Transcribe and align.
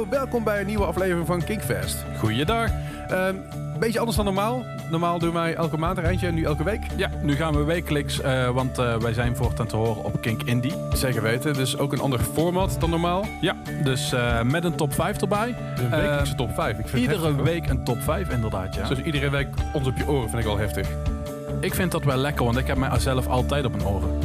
Hallo, 0.00 0.16
welkom 0.16 0.44
bij 0.44 0.60
een 0.60 0.66
nieuwe 0.66 0.84
aflevering 0.84 1.26
van 1.26 1.44
Kinkfest. 1.44 2.04
Goeiedag. 2.18 2.70
Ehm 3.08 3.36
beetje 3.80 3.98
anders 3.98 4.16
dan 4.16 4.24
normaal. 4.24 4.64
Normaal 4.90 5.18
doen 5.18 5.32
wij 5.32 5.54
elke 5.54 5.76
maand 5.76 5.98
een 5.98 6.04
eindje 6.04 6.26
en 6.26 6.34
nu 6.34 6.42
elke 6.42 6.64
week. 6.64 6.86
Ja, 6.96 7.10
nu 7.22 7.34
gaan 7.34 7.56
we 7.56 7.64
wekelijks, 7.64 8.20
eh, 8.20 8.50
want 8.50 8.78
eh, 8.78 8.96
wij 8.96 9.12
zijn 9.12 9.36
voortaan 9.36 9.66
te 9.66 9.76
horen 9.76 10.04
op 10.04 10.20
Kink 10.20 10.42
Indie. 10.42 10.74
Zeker 10.92 11.22
weten, 11.22 11.54
dus 11.54 11.78
ook 11.78 11.92
een 11.92 12.00
ander 12.00 12.20
format 12.20 12.76
dan 12.80 12.90
normaal. 12.90 13.24
Ja, 13.40 13.56
dus 13.82 14.12
eh, 14.12 14.42
met 14.42 14.64
een 14.64 14.74
top 14.74 14.94
5 14.94 15.20
erbij. 15.20 15.54
De 15.76 15.88
wekelijkse 15.88 16.34
top 16.34 16.54
5. 16.54 16.78
Ik 16.78 16.88
vind 16.88 16.90
het 16.90 17.00
Iedere 17.00 17.26
heftig, 17.26 17.44
week 17.44 17.68
een 17.68 17.84
top 17.84 18.02
5 18.02 18.28
inderdaad, 18.28 18.74
ja. 18.74 18.88
Dus 18.88 18.98
iedere 18.98 19.30
week 19.30 19.48
ons 19.72 19.86
op 19.86 19.96
je 19.96 20.08
oren 20.08 20.28
vind 20.28 20.40
ik 20.40 20.46
wel 20.46 20.58
heftig. 20.58 20.88
Ik 21.60 21.74
vind 21.74 21.92
dat 21.92 22.04
wel 22.04 22.16
lekker, 22.16 22.44
want 22.44 22.56
ik 22.56 22.66
heb 22.66 22.76
mij 22.76 22.98
zelf 22.98 23.26
altijd 23.26 23.64
op 23.64 23.72
mijn 23.72 23.86
oren. 23.86 24.19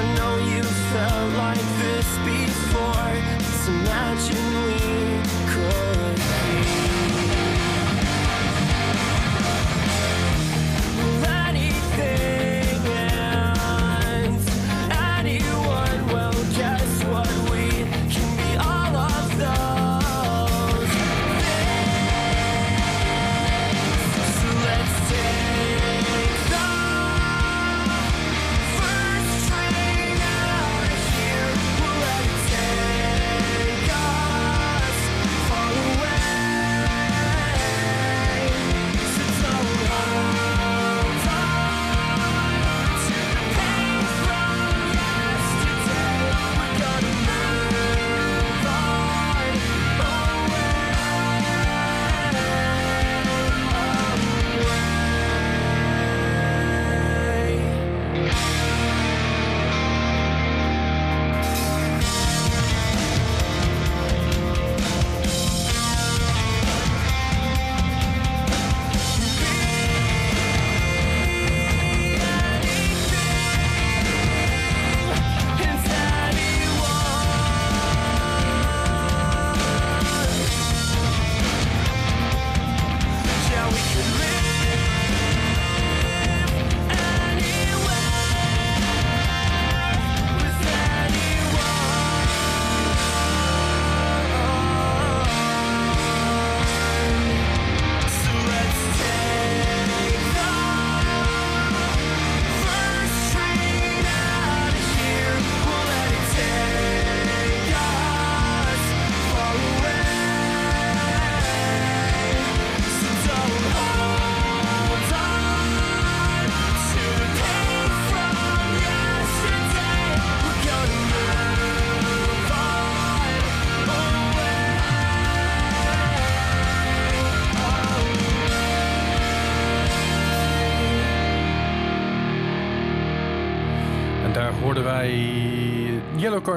I 0.00 0.14
know 0.14 0.38
you 0.38 0.62
felt 0.62 1.32
like 1.36 1.66
this 1.82 2.08
before. 2.24 3.12
Just 3.38 3.68
imagine 3.68 4.64
we 4.64 4.79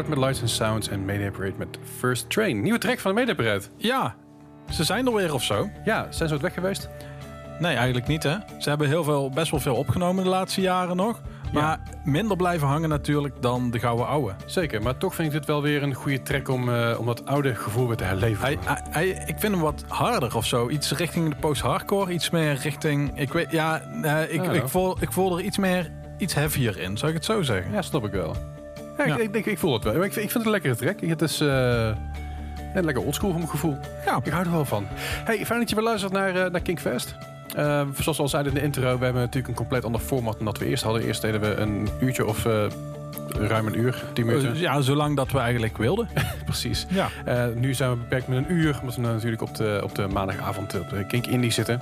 Met 0.08 0.18
License 0.18 0.56
Sounds 0.56 0.90
en 0.90 1.06
Mayday 1.06 1.32
Parade 1.32 1.54
met 1.58 1.78
First 1.98 2.30
Train. 2.30 2.62
Nieuwe 2.62 2.80
track 2.80 3.00
van 3.00 3.12
de 3.12 3.18
Mayday 3.18 3.36
Parade. 3.36 3.66
Ja, 3.78 4.16
ze 4.70 4.84
zijn 4.84 5.08
er 5.08 5.14
weer 5.14 5.34
of 5.34 5.44
zo. 5.44 5.70
Ja, 5.86 6.08
zijn 6.10 6.28
ze 6.28 6.34
ooit 6.34 6.44
weg 6.44 6.54
geweest? 6.54 6.90
Nee, 7.60 7.76
eigenlijk 7.76 8.08
niet 8.08 8.24
hè. 8.24 8.36
Ze 8.60 8.70
hebben 8.70 8.88
heel 8.88 9.04
veel, 9.04 9.30
best 9.30 9.52
wel 9.52 9.60
veel 9.60 9.76
opgenomen 9.76 10.24
de 10.24 10.30
laatste 10.30 10.62
jaren 10.62 10.96
nog. 10.96 11.22
Maar 11.54 11.80
minder 12.04 12.38
blijven 12.38 12.68
hangen 12.68 12.90
natuurlijk 12.90 13.42
dan 13.42 13.72
de 13.72 13.80
gouden 13.80 14.08
ouwe. 14.08 14.34
Zeker, 14.46 14.82
maar 14.82 14.98
toch 14.98 15.16
vind 15.16 15.28
ik 15.28 15.34
dit 15.34 15.46
wel 15.46 15.62
weer 15.62 15.84
een 15.84 15.94
goede 15.94 16.22
track 16.22 16.50
om, 16.50 16.70
uh, 16.70 16.96
om 17.00 17.06
dat 17.06 17.26
oude 17.26 17.56
gevoel 17.56 17.88
weer 17.88 17.98
te 17.98 18.04
herleven. 18.04 18.46
Hij, 18.46 18.58
hij, 18.64 18.82
hij, 18.90 19.08
ik 19.08 19.40
vind 19.40 19.54
hem 19.54 19.62
wat 19.62 19.84
harder 19.88 20.36
of 20.36 20.46
zo. 20.46 20.70
Iets 20.70 20.92
richting 20.92 21.30
de 21.30 21.36
post-hardcore, 21.36 22.12
iets 22.12 22.30
meer 22.30 22.54
richting... 22.54 23.20
Ik 23.20 23.34
weet, 23.34 23.52
ja, 23.52 23.82
uh, 24.04 24.34
ik, 24.34 24.44
ik, 24.44 24.68
voel, 24.68 24.98
ik 25.00 25.12
voel 25.12 25.38
er 25.38 25.44
iets 25.44 25.58
meer, 25.58 25.92
iets 26.18 26.34
heavier 26.34 26.80
in, 26.80 26.98
zou 26.98 27.12
ik 27.12 27.18
het 27.18 27.26
zo 27.26 27.42
zeggen? 27.42 27.72
Ja, 27.72 27.82
snap 27.82 28.06
ik 28.06 28.12
wel. 28.12 28.36
Ja, 28.98 29.06
ja. 29.06 29.18
Ik, 29.18 29.36
ik, 29.36 29.46
ik, 29.46 29.58
voel 29.60 29.74
het 29.74 29.84
wel. 29.84 29.94
Ik, 29.94 30.02
ik 30.02 30.14
vind 30.14 30.34
het 30.34 30.46
een 30.46 30.52
lekkere 30.52 30.76
track. 30.76 31.02
Het 31.02 31.22
is... 31.22 31.42
Uh, 31.42 31.92
lekker 32.74 33.04
oldschool 33.04 33.30
voor 33.30 33.40
mijn 33.40 33.52
gevoel. 33.52 33.78
Ja. 34.06 34.20
Ik 34.24 34.32
hou 34.32 34.46
er 34.46 34.52
wel 34.52 34.66
van. 34.66 34.86
Hey, 35.26 35.46
fijn 35.46 35.60
dat 35.60 35.70
je 35.70 35.76
weer 35.76 35.84
luistert 35.84 36.12
naar, 36.12 36.36
uh, 36.36 36.46
naar 36.46 36.62
Kinkfest. 36.62 37.16
Uh, 37.58 37.82
zoals 38.00 38.18
we 38.18 38.24
al 38.24 38.30
zeiden 38.30 38.54
in 38.54 38.60
de 38.60 38.66
intro, 38.66 38.98
we 38.98 39.04
hebben 39.04 39.22
natuurlijk 39.22 39.48
een 39.48 39.54
compleet 39.54 39.86
ander 39.86 40.02
format 40.02 40.36
dan 40.36 40.46
dat 40.46 40.58
we 40.58 40.66
eerst 40.66 40.84
hadden. 40.84 41.04
Eerst 41.04 41.22
deden 41.22 41.42
we 41.42 41.56
een 41.56 41.90
uurtje 42.02 42.26
of 42.26 42.46
uh, 42.46 42.66
ruim 43.30 43.68
een 43.68 43.80
uur, 43.80 44.04
tien 44.14 44.26
minuten. 44.26 44.58
Ja, 44.58 44.82
zolang 44.82 45.16
dat 45.16 45.32
we 45.32 45.40
eigenlijk 45.40 45.78
wilden. 45.78 46.10
Precies. 46.46 46.86
Ja. 46.90 47.10
Uh, 47.28 47.46
nu 47.56 47.74
zijn 47.74 47.90
we 47.90 47.96
beperkt 47.96 48.28
met 48.28 48.38
een 48.38 48.52
uur, 48.52 48.78
omdat 48.82 48.96
we 48.96 49.02
natuurlijk 49.02 49.42
op 49.42 49.56
de, 49.56 49.80
op 49.84 49.96
de 49.96 50.08
maandagavond 50.08 50.80
op 50.80 50.90
de 50.90 51.06
Kink 51.06 51.26
Indie 51.26 51.52
zitten. 51.52 51.82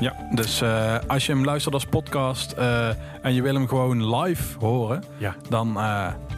Ja, 0.00 0.14
dus 0.30 0.62
als 1.06 1.26
je 1.26 1.32
hem 1.32 1.44
luistert 1.44 1.74
als 1.74 1.84
podcast 1.84 2.52
en 3.22 3.34
je 3.34 3.42
wil 3.42 3.54
hem 3.54 3.68
gewoon 3.68 4.16
live 4.16 4.58
horen, 4.58 5.02
ja. 5.18 5.34
dan 5.48 5.78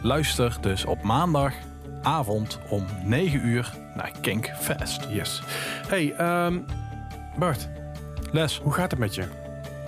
luister 0.01 0.57
dus 0.61 0.85
op 0.85 1.03
maandagavond 1.03 2.59
om 2.69 2.85
9 3.03 3.47
uur 3.47 3.73
naar 3.95 4.11
Kink 4.21 4.51
Fest. 4.59 5.07
Yes. 5.09 5.41
Hey, 5.87 6.15
um, 6.45 6.65
Bart. 7.37 7.69
Les. 8.31 8.59
Hoe 8.63 8.73
gaat 8.73 8.91
het 8.91 8.99
met 8.99 9.15
je? 9.15 9.23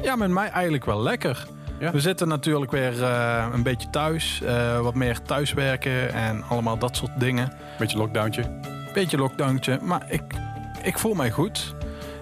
Ja, 0.01 0.15
met 0.15 0.29
mij 0.29 0.49
eigenlijk 0.49 0.85
wel 0.85 1.01
lekker. 1.01 1.47
We 1.89 1.99
zitten 1.99 2.27
natuurlijk 2.27 2.71
weer 2.71 2.93
uh, 2.93 3.47
een 3.53 3.63
beetje 3.63 3.89
thuis. 3.89 4.41
Uh, 4.43 4.79
wat 4.79 4.95
meer 4.95 5.21
thuiswerken 5.21 6.13
en 6.13 6.43
allemaal 6.43 6.77
dat 6.77 6.95
soort 6.95 7.19
dingen. 7.19 7.53
Beetje 7.77 7.97
lockdowntje. 7.97 8.43
Beetje 8.93 9.17
lockdowntje. 9.17 9.79
Maar 9.81 10.05
ik, 10.07 10.21
ik 10.83 10.99
voel 10.99 11.13
mij 11.13 11.31
goed. 11.31 11.75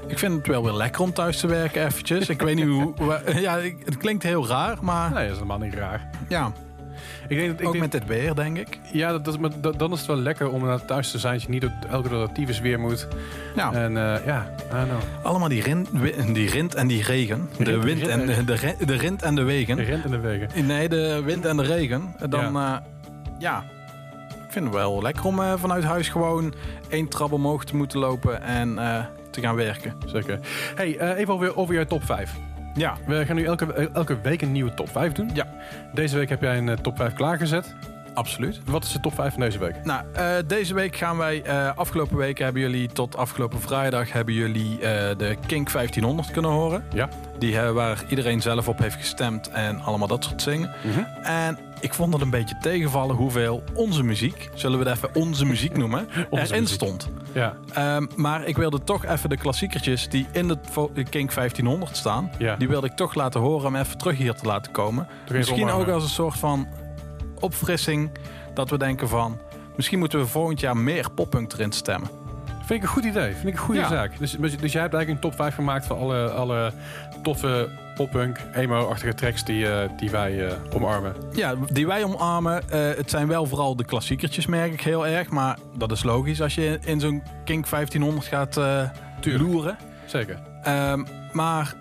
Ik 0.09 0.19
vind 0.19 0.35
het 0.35 0.47
wel 0.47 0.63
weer 0.63 0.73
lekker 0.73 1.01
om 1.01 1.13
thuis 1.13 1.37
te 1.37 1.47
werken 1.47 1.85
eventjes. 1.85 2.29
ik 2.29 2.41
weet 2.41 2.55
niet 2.55 2.67
hoe... 2.67 2.93
Ja, 3.41 3.59
het 3.85 3.97
klinkt 3.97 4.23
heel 4.23 4.47
raar, 4.47 4.77
maar... 4.81 5.11
Nee, 5.11 5.21
dat 5.23 5.31
is 5.31 5.35
helemaal 5.35 5.59
niet 5.59 5.73
raar. 5.73 6.09
Ja, 6.27 6.51
ik 7.27 7.37
denk 7.37 7.49
dat, 7.51 7.59
ik 7.59 7.65
ook 7.65 7.71
denk, 7.71 7.83
met 7.83 7.91
dit 7.91 8.05
weer, 8.05 8.35
denk 8.35 8.57
ik. 8.57 8.79
Ja, 8.91 9.17
dat, 9.17 9.37
dat, 9.61 9.79
dan 9.79 9.91
is 9.91 9.97
het 9.97 10.07
wel 10.07 10.17
lekker 10.17 10.49
om 10.49 10.65
naar 10.65 10.85
thuis 10.85 11.11
te 11.11 11.19
zijn. 11.19 11.33
Dat 11.33 11.41
je 11.43 11.49
niet 11.49 11.65
elke 11.89 12.09
dag 12.09 12.29
dat 12.31 12.59
weer 12.59 12.79
moet. 12.79 13.07
Ja. 13.55 13.73
En 13.73 13.91
uh, 13.91 14.25
ja, 14.25 14.53
Allemaal 15.23 15.49
die 15.49 15.61
rind, 15.61 15.89
die 16.33 16.49
rind 16.49 16.75
en 16.75 16.87
die 16.87 17.03
regen. 17.03 17.49
De, 17.57 17.79
wind 17.79 18.07
en 18.07 18.25
de, 18.25 18.43
de, 18.45 18.75
de 18.85 18.95
rind 18.95 19.21
en 19.21 19.35
de 19.35 19.43
wegen. 19.43 19.75
De 19.75 19.83
rind 19.83 20.03
en 20.03 20.11
de 20.11 20.19
wegen. 20.19 20.65
Nee, 20.65 20.89
de 20.89 21.21
wind 21.25 21.45
en 21.45 21.57
de 21.57 21.63
regen. 21.63 22.15
Dan, 22.29 22.53
ja. 22.53 22.83
Ja. 23.39 23.63
Ik 24.45 24.55
vind 24.55 24.65
het 24.65 24.73
wel 24.73 25.01
lekker 25.01 25.25
om 25.25 25.39
uh, 25.39 25.53
vanuit 25.57 25.83
huis 25.83 26.09
gewoon 26.09 26.53
één 26.89 27.07
trap 27.07 27.31
omhoog 27.31 27.65
te 27.65 27.75
moeten 27.75 27.99
lopen 27.99 28.41
en 28.41 28.77
te 29.39 29.47
gaan 29.47 29.55
werken. 29.55 29.93
Zeker. 30.05 30.39
Hey, 30.75 31.15
even 31.15 31.33
over, 31.33 31.57
over 31.57 31.73
jouw 31.73 31.85
top 31.85 32.03
5. 32.03 32.35
Ja, 32.73 32.97
we 33.05 33.25
gaan 33.25 33.35
nu 33.35 33.45
elke, 33.45 33.89
elke 33.93 34.21
week 34.21 34.41
een 34.41 34.51
nieuwe 34.51 34.73
top 34.73 34.89
5 34.89 35.11
doen. 35.11 35.29
Ja. 35.33 35.47
Deze 35.93 36.17
week 36.17 36.29
heb 36.29 36.41
jij 36.41 36.57
een 36.57 36.67
uh, 36.67 36.73
top 36.73 36.97
5 36.97 37.13
klaargezet. 37.13 37.75
Absoluut. 38.19 38.59
Wat 38.65 38.83
is 38.83 38.91
de 38.91 38.99
top 38.99 39.13
5 39.13 39.31
van 39.33 39.41
deze 39.41 39.59
week? 39.59 39.83
Nou, 39.83 40.03
uh, 40.15 40.35
deze 40.47 40.73
week 40.73 40.95
gaan 40.95 41.17
wij... 41.17 41.43
Uh, 41.47 41.77
afgelopen 41.77 42.17
week 42.17 42.37
hebben 42.37 42.61
jullie 42.61 42.87
tot 42.87 43.17
afgelopen 43.17 43.61
vrijdag... 43.61 44.11
hebben 44.11 44.33
jullie 44.33 44.77
de 45.17 45.37
Kink 45.47 45.71
1500 45.71 46.31
kunnen 46.31 46.51
horen. 46.51 46.83
Ja. 46.93 47.09
Die 47.37 47.59
waar 47.59 48.03
iedereen 48.09 48.41
zelf 48.41 48.67
op 48.67 48.79
heeft 48.79 48.95
gestemd 48.95 49.49
en 49.49 49.79
allemaal 49.79 50.07
dat 50.07 50.23
soort 50.23 50.43
dingen. 50.43 50.71
Mm 50.83 50.91
-hmm. 50.91 51.05
En 51.23 51.57
ik 51.79 51.93
vond 51.93 52.13
het 52.13 52.21
een 52.21 52.29
beetje 52.29 52.57
tegenvallen 52.61 53.15
hoeveel 53.15 53.63
onze 53.73 54.03
muziek, 54.03 54.49
zullen 54.53 54.79
we 54.79 54.89
het 54.89 54.97
even 54.97 55.15
onze 55.15 55.45
muziek 55.45 55.77
noemen, 55.77 56.07
erin 56.31 56.67
stond. 56.67 57.09
Ja. 57.33 57.55
Um, 57.95 58.09
maar 58.15 58.47
ik 58.47 58.57
wilde 58.57 58.83
toch 58.83 59.05
even 59.05 59.29
de 59.29 59.37
klassiekertjes 59.37 60.09
die 60.09 60.27
in 60.31 60.47
de 60.47 60.57
Kink 60.93 61.33
1500 61.33 61.97
staan, 61.97 62.31
ja. 62.37 62.55
die 62.55 62.67
wilde 62.67 62.87
ik 62.87 62.95
toch 62.95 63.13
laten 63.13 63.41
horen 63.41 63.67
om 63.67 63.75
even 63.75 63.97
terug 63.97 64.17
hier 64.17 64.33
te 64.33 64.45
laten 64.45 64.71
komen. 64.71 65.07
Misschien 65.31 65.69
ook 65.69 65.87
als 65.87 66.03
een 66.03 66.09
soort 66.09 66.37
van 66.37 66.67
opfrissing 67.39 68.11
dat 68.53 68.69
we 68.69 68.77
denken 68.77 69.09
van, 69.09 69.39
misschien 69.75 69.99
moeten 69.99 70.19
we 70.19 70.27
volgend 70.27 70.59
jaar 70.59 70.77
meer 70.77 71.11
poppunk 71.11 71.53
erin 71.53 71.71
stemmen. 71.71 72.09
Vind 72.69 72.83
ik 72.83 72.87
een 72.87 72.93
goed 72.93 73.05
idee. 73.05 73.33
Vind 73.33 73.47
ik 73.47 73.53
een 73.53 73.59
goede 73.59 73.79
ja. 73.79 73.87
zaak. 73.87 74.19
Dus, 74.19 74.31
dus 74.31 74.71
jij 74.71 74.81
hebt 74.81 74.93
eigenlijk 74.93 75.09
een 75.09 75.19
top 75.19 75.35
5 75.35 75.55
gemaakt 75.55 75.85
van 75.85 75.97
alle, 75.97 76.29
alle 76.29 76.71
toffe 77.23 77.69
poppunk, 77.95 78.37
emo-achtige 78.53 79.13
tracks 79.13 79.43
die, 79.43 79.65
uh, 79.65 79.77
die 79.97 80.09
wij 80.09 80.33
uh, 80.33 80.51
omarmen. 80.73 81.15
Ja, 81.33 81.55
die 81.67 81.87
wij 81.87 82.03
omarmen. 82.03 82.63
Uh, 82.73 82.79
het 82.95 83.09
zijn 83.09 83.27
wel 83.27 83.45
vooral 83.45 83.75
de 83.75 83.85
klassiekertjes, 83.85 84.45
merk 84.45 84.73
ik 84.73 84.81
heel 84.81 85.07
erg. 85.07 85.29
Maar 85.29 85.57
dat 85.77 85.91
is 85.91 86.03
logisch 86.03 86.41
als 86.41 86.55
je 86.55 86.79
in 86.85 86.99
zo'n 86.99 87.23
Kink 87.45 87.69
1500 87.69 88.27
gaat 88.27 88.55
loeren. 89.21 89.77
Zeker. 90.05 90.39
Um, 90.67 91.05
maar 91.31 91.73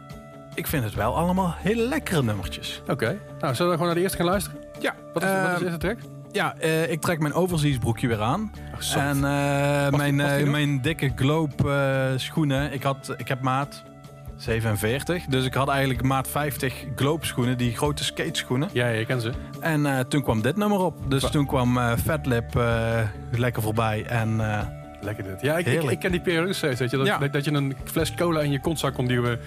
ik 0.55 0.67
vind 0.67 0.85
het 0.85 0.95
wel 0.95 1.17
allemaal 1.17 1.55
hele 1.59 1.83
lekkere 1.83 2.23
nummertjes. 2.23 2.81
Oké. 2.83 2.93
Okay. 2.93 3.19
Nou, 3.41 3.55
zullen 3.55 3.71
we 3.71 3.77
gewoon 3.77 3.87
naar 3.87 3.95
de 3.95 4.01
eerste 4.01 4.17
gaan 4.17 4.27
luisteren? 4.27 4.68
Ja. 4.81 4.95
Wat 5.13 5.23
is, 5.23 5.29
wat 5.29 5.53
is 5.53 5.59
de 5.59 5.65
eerste 5.65 5.79
track? 5.79 5.99
Ja, 6.33 6.55
uh, 6.63 6.91
ik 6.91 7.01
trek 7.01 7.19
mijn 7.19 7.35
overziesbroekje 7.35 8.09
weer 8.09 8.23
aan. 8.23 8.53
Oh, 8.75 9.03
en 9.03 9.17
uh, 9.17 9.99
mijn, 9.99 10.19
uh, 10.19 10.51
mijn 10.51 10.81
dikke 10.81 11.13
globe 11.17 12.15
schoenen. 12.17 12.73
Ik, 12.73 12.83
had, 12.83 13.15
ik 13.17 13.29
heb 13.29 13.41
maat 13.41 13.83
47. 14.37 15.25
Dus 15.25 15.45
ik 15.45 15.55
had 15.55 15.69
eigenlijk 15.69 16.03
maat 16.03 16.29
50 16.29 16.85
globe 16.97 17.27
schoenen, 17.27 17.59
die 17.59 17.77
grote 17.77 18.05
skateschoenen. 18.05 18.69
Ja, 18.73 18.89
je 18.89 19.07
kent 19.07 19.23
ze. 19.23 19.33
En 19.61 20.09
toen 20.09 20.23
kwam 20.23 20.43
dit 20.43 20.57
nummer 20.57 20.79
op. 20.79 21.11
Dus 21.11 21.31
toen 21.31 21.47
kwam 21.47 21.79
Fatlip 21.97 22.63
lekker 23.31 23.63
voorbij. 23.63 24.05
En 24.07 24.41
Lekker 25.01 25.25
dit. 25.25 25.41
Ja, 25.41 25.59
ik, 25.59 25.67
ik, 25.67 25.83
ik, 25.83 25.99
ken 25.99 26.11
die 26.11 26.21
periode 26.21 26.53
steeds. 26.53 26.81
Weet 26.81 26.91
je, 26.91 26.97
dat, 26.97 27.07
ja. 27.07 27.19
dat, 27.19 27.33
dat, 27.33 27.45
je 27.45 27.53
een 27.53 27.77
fles 27.85 28.15
cola 28.15 28.41
in 28.41 28.51
je 28.51 28.61
kontzak 28.61 28.95
kon 28.95 29.07
duwen. 29.07 29.41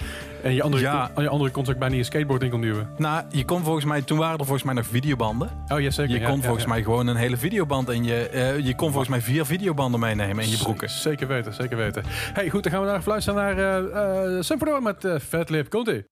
En 0.43 0.53
je 0.53 0.63
andere, 0.63 0.81
ja. 0.81 1.11
je 1.15 1.29
andere 1.29 1.51
kontzak 1.51 1.77
bijna 1.77 1.95
je 1.95 2.03
skateboard 2.03 2.43
in 2.43 2.49
kon 2.49 2.61
duwen. 2.61 2.89
Nou, 2.97 3.23
je 3.29 3.45
kon 3.45 3.63
volgens 3.63 3.85
mij, 3.85 4.01
toen 4.01 4.17
waren 4.17 4.39
er 4.39 4.45
volgens 4.45 4.63
mij 4.63 4.73
nog 4.73 4.85
videobanden. 4.85 5.49
Oh 5.67 5.79
ja, 5.79 5.89
zeker. 5.89 6.19
Je 6.19 6.25
kon 6.25 6.43
volgens 6.43 6.65
mij 6.65 6.83
gewoon 6.83 7.07
een 7.07 7.15
hele 7.15 7.37
videoband 7.37 7.89
in 7.89 8.03
je. 8.03 8.29
Uh, 8.33 8.65
je 8.65 8.75
kon 8.75 8.89
volgens 8.89 9.09
mij 9.09 9.21
vier 9.21 9.45
videobanden 9.45 9.99
meenemen 9.99 10.43
in 10.43 10.49
je 10.49 10.57
broeken. 10.57 10.89
Zeker 10.89 11.27
weten, 11.27 11.53
zeker 11.53 11.77
weten. 11.77 12.03
Hey, 12.07 12.49
goed, 12.49 12.63
dan 12.63 12.71
gaan 12.71 12.81
we 12.81 12.87
naar 12.87 13.01
luisteren 13.05 13.55
naar 13.55 13.83
uh, 13.83 14.67
uh, 14.67 14.79
met 14.79 15.03
uh, 15.03 15.19
Fat 15.19 15.49
Lip. 15.49 15.69
Komt-ie. 15.69 16.05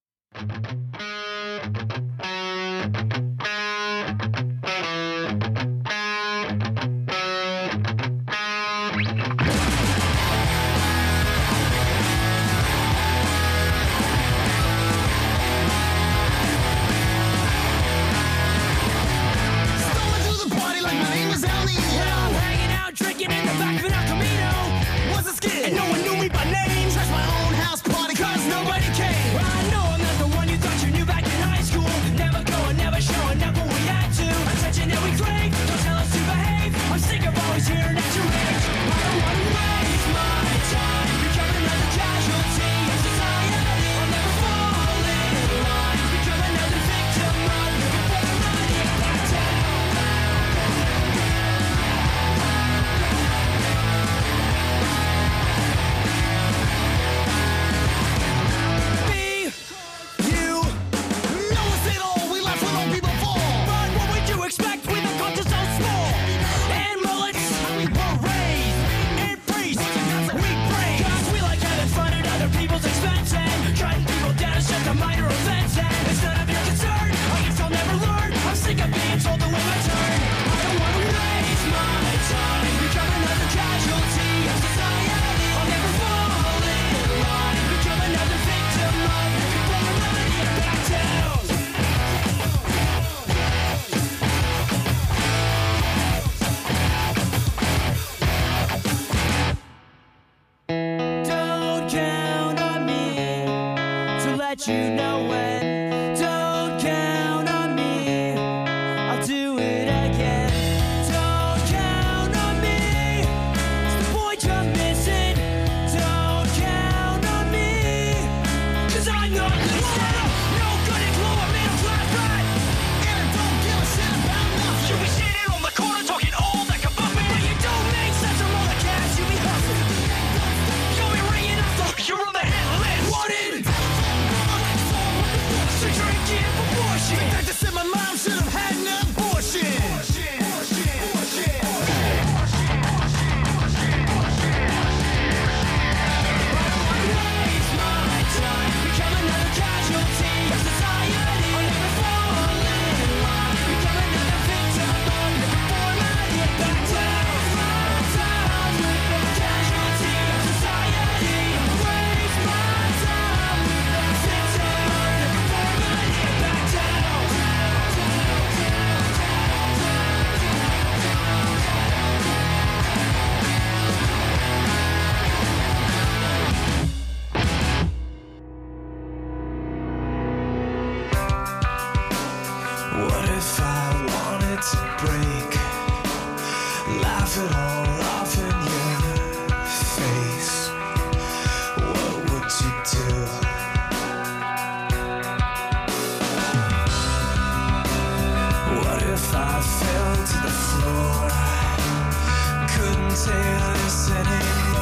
Is 203.27 204.78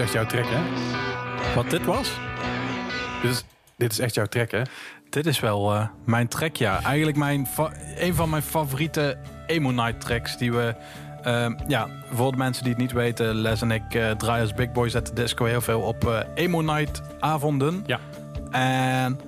echt 0.00 0.12
jouw 0.12 0.26
trek, 0.26 0.46
hè? 0.48 0.60
Wat 1.54 1.70
dit 1.70 1.84
was? 1.84 2.10
Dit 3.22 3.30
is, 3.30 3.44
dit 3.76 3.92
is 3.92 3.98
echt 3.98 4.14
jouw 4.14 4.26
trek, 4.26 4.50
hè? 4.50 4.62
Dit 5.10 5.26
is 5.26 5.40
wel 5.40 5.74
uh, 5.74 5.86
mijn 6.04 6.28
track, 6.28 6.56
ja. 6.56 6.82
Eigenlijk 6.82 7.16
mijn 7.16 7.46
een 7.96 8.14
van 8.14 8.30
mijn 8.30 8.42
favoriete 8.42 9.16
Emo 9.46 9.70
Night 9.70 10.00
tracks 10.00 10.36
die 10.36 10.52
we... 10.52 10.74
Uh, 11.26 11.46
ja, 11.66 11.88
voor 12.12 12.30
de 12.30 12.36
mensen 12.36 12.62
die 12.62 12.72
het 12.72 12.80
niet 12.80 12.92
weten, 12.92 13.34
Les 13.34 13.62
en 13.62 13.70
ik 13.70 13.94
uh, 13.94 14.10
draaien 14.10 14.42
als 14.42 14.54
Big 14.54 14.72
Boys 14.72 14.94
at 14.96 15.04
the 15.04 15.12
Disco 15.12 15.44
heel 15.44 15.60
veel 15.60 15.80
op 15.80 16.04
uh, 16.04 16.20
Emo 16.34 16.60
Night 16.60 17.02
avonden. 17.18 17.84
Ja. 17.86 17.98
En 18.50 19.20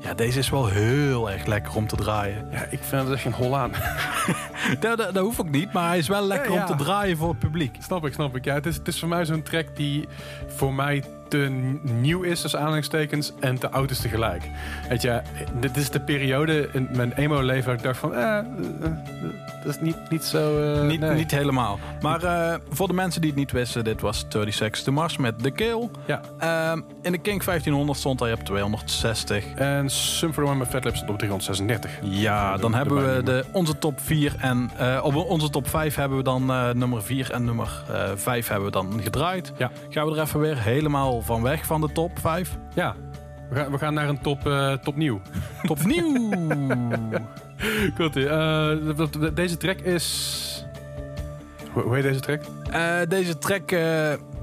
ja, 0.00 0.14
deze 0.14 0.38
is 0.38 0.50
wel 0.50 0.68
heel 0.68 1.30
erg 1.30 1.46
lekker 1.46 1.76
om 1.76 1.86
te 1.86 1.96
draaien. 1.96 2.48
Ja, 2.50 2.64
ik 2.70 2.80
vind 2.82 3.02
het 3.02 3.12
echt 3.12 3.22
geen 3.22 3.32
hol 3.32 3.56
aan. 3.56 3.70
dat, 4.80 4.98
dat, 4.98 5.14
dat, 5.14 5.24
hoeft 5.24 5.40
ook 5.40 5.50
niet, 5.50 5.72
maar 5.72 5.88
hij 5.88 5.98
is 5.98 6.08
wel 6.08 6.26
lekker 6.26 6.52
om 6.52 6.66
te 6.66 6.74
draaien 6.74 7.16
voor 7.16 7.28
het 7.28 7.38
publiek. 7.38 7.76
Snap 7.78 8.06
ik, 8.06 8.12
snap 8.12 8.36
ik. 8.36 8.44
Ja, 8.44 8.54
het 8.54 8.66
is, 8.66 8.76
het 8.76 8.88
is 8.88 8.98
voor 8.98 9.08
mij 9.08 9.24
zo'n 9.24 9.42
track 9.42 9.76
die 9.76 10.08
voor 10.46 10.74
mij 10.74 11.04
te 11.30 11.48
nieuw 11.82 12.22
is, 12.22 12.42
als 12.42 12.56
aanhalingstekens, 12.56 13.32
en 13.40 13.58
te 13.58 13.70
oud 13.70 13.90
is 13.90 14.00
tegelijk. 14.00 14.42
Weet 14.88 15.02
je, 15.02 15.22
dit 15.60 15.76
is 15.76 15.90
de 15.90 16.00
periode 16.00 16.68
in 16.72 16.88
mijn 16.92 17.12
emo-leven 17.12 17.66
dat 17.66 17.78
ik 17.78 17.82
dacht 17.82 17.98
van, 17.98 18.14
eh, 18.14 18.38
eh, 18.38 18.44
eh 18.82 18.92
dat 19.64 19.74
is 19.74 19.80
niet, 19.80 20.10
niet 20.10 20.24
zo... 20.24 20.74
Uh, 20.74 20.86
niet, 20.86 21.14
niet 21.14 21.30
helemaal. 21.30 21.78
Maar 22.00 22.24
uh, 22.24 22.54
voor 22.70 22.86
de 22.86 22.92
mensen 22.92 23.20
die 23.20 23.30
het 23.30 23.38
niet 23.38 23.52
wisten, 23.52 23.84
dit 23.84 24.00
was 24.00 24.24
36 24.28 24.82
to 24.82 24.92
Mars 24.92 25.16
met 25.16 25.42
The 25.42 25.50
Kill. 25.50 25.88
Ja. 26.06 26.20
Uh, 26.42 26.82
in 27.02 27.12
de 27.12 27.18
King 27.18 27.44
1500 27.44 27.98
stond 27.98 28.20
hij 28.20 28.32
op 28.32 28.40
260. 28.40 29.44
En 29.54 29.90
Sum 29.90 30.32
for 30.32 30.56
met 30.56 30.68
Fat 30.68 30.84
Lips 30.84 30.96
stond 30.96 31.10
op 31.10 31.18
336. 31.18 31.90
Ja, 32.02 32.56
dan 32.56 32.74
hebben 32.74 33.14
we 33.14 33.22
de, 33.22 33.44
onze 33.52 33.78
top 33.78 34.00
4 34.00 34.34
en 34.38 34.49
op 35.02 35.14
onze 35.14 35.50
top 35.50 35.68
5 35.68 35.94
hebben 35.94 36.18
we 36.18 36.24
dan 36.24 36.46
nummer 36.78 37.02
4 37.02 37.30
en 37.30 37.44
nummer 37.44 37.82
5 38.14 38.48
hebben 38.48 38.66
we 38.66 38.72
dan 38.72 39.00
gedraaid. 39.02 39.52
Ja. 39.56 39.70
Gaan 39.88 40.06
we 40.06 40.16
er 40.16 40.22
even 40.22 40.40
weer 40.40 40.62
helemaal 40.62 41.22
van 41.22 41.42
weg 41.42 41.66
van 41.66 41.80
de 41.80 41.92
top 41.92 42.18
5? 42.18 42.58
Ja. 42.74 42.94
We 43.50 43.56
gaan, 43.56 43.70
we 43.70 43.78
gaan 43.78 43.94
naar 43.94 44.08
een 44.08 44.20
top, 44.20 44.46
uh, 44.46 44.72
top 44.72 44.96
nieuw. 44.96 45.20
Top 45.62 45.84
nieuw! 45.84 46.30
Goed, 47.96 48.16
uh, 48.16 48.72
deze 49.34 49.56
track 49.56 49.80
is... 49.80 50.66
Hoe, 51.72 51.94
heet 51.94 52.02
deze 52.02 52.20
track? 52.20 52.40
Uh, 52.72 52.98
deze 53.08 53.38
track, 53.38 53.70